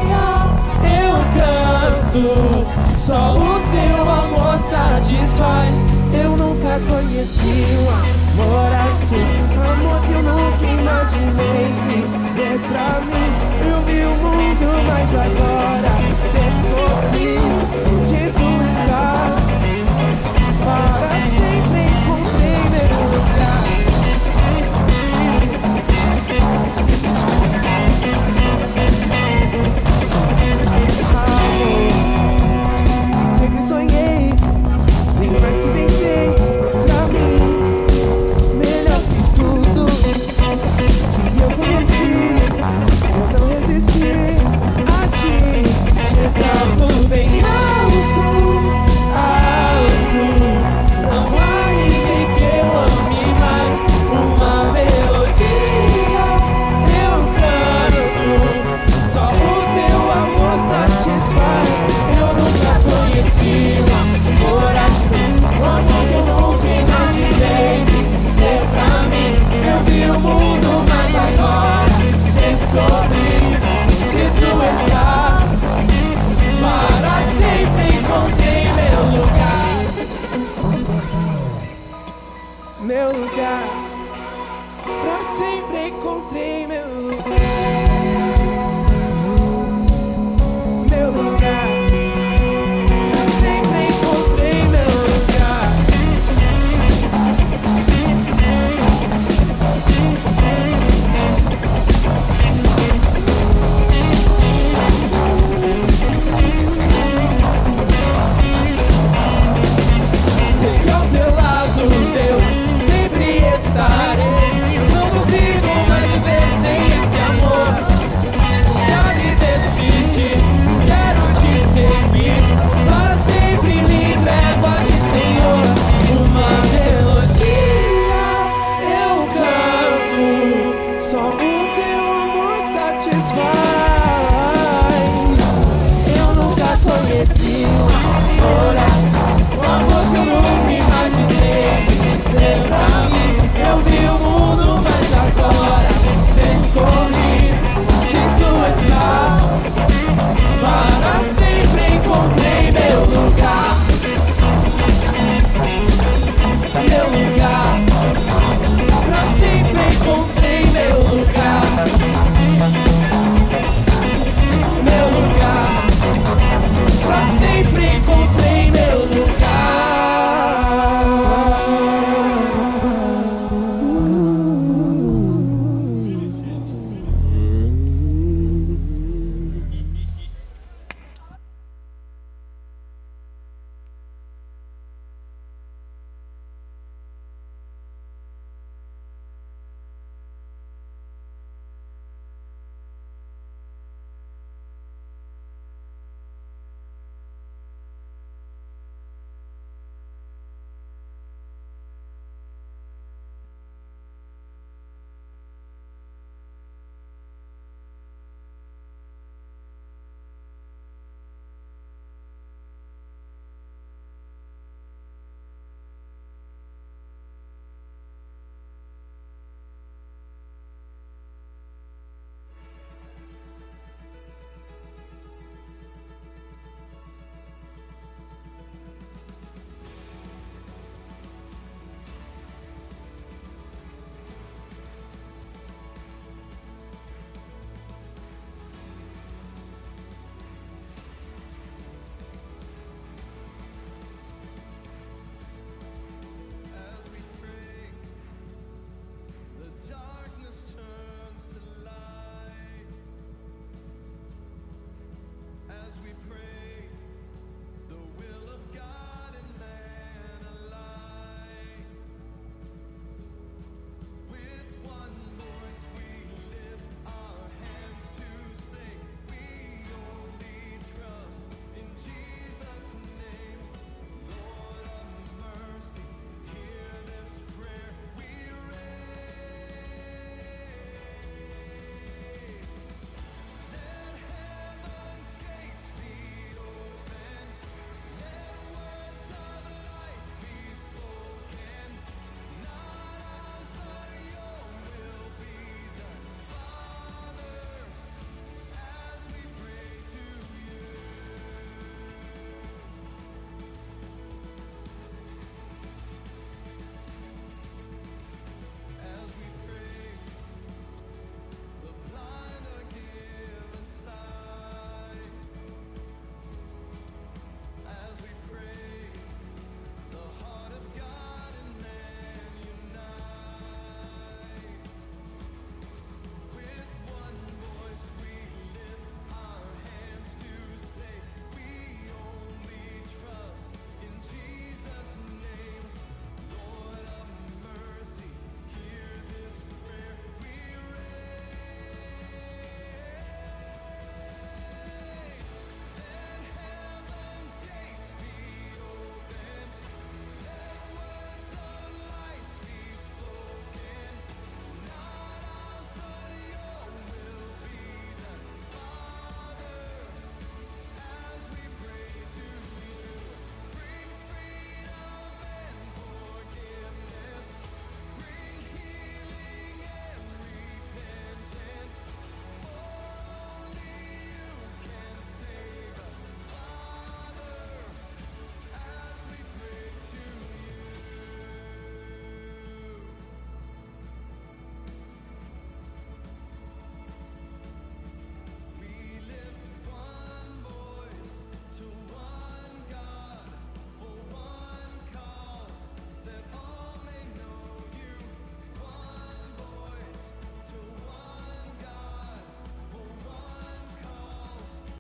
[2.98, 5.76] só o teu amor satisfaz.
[6.14, 9.03] Eu nunca conheci um amor assim,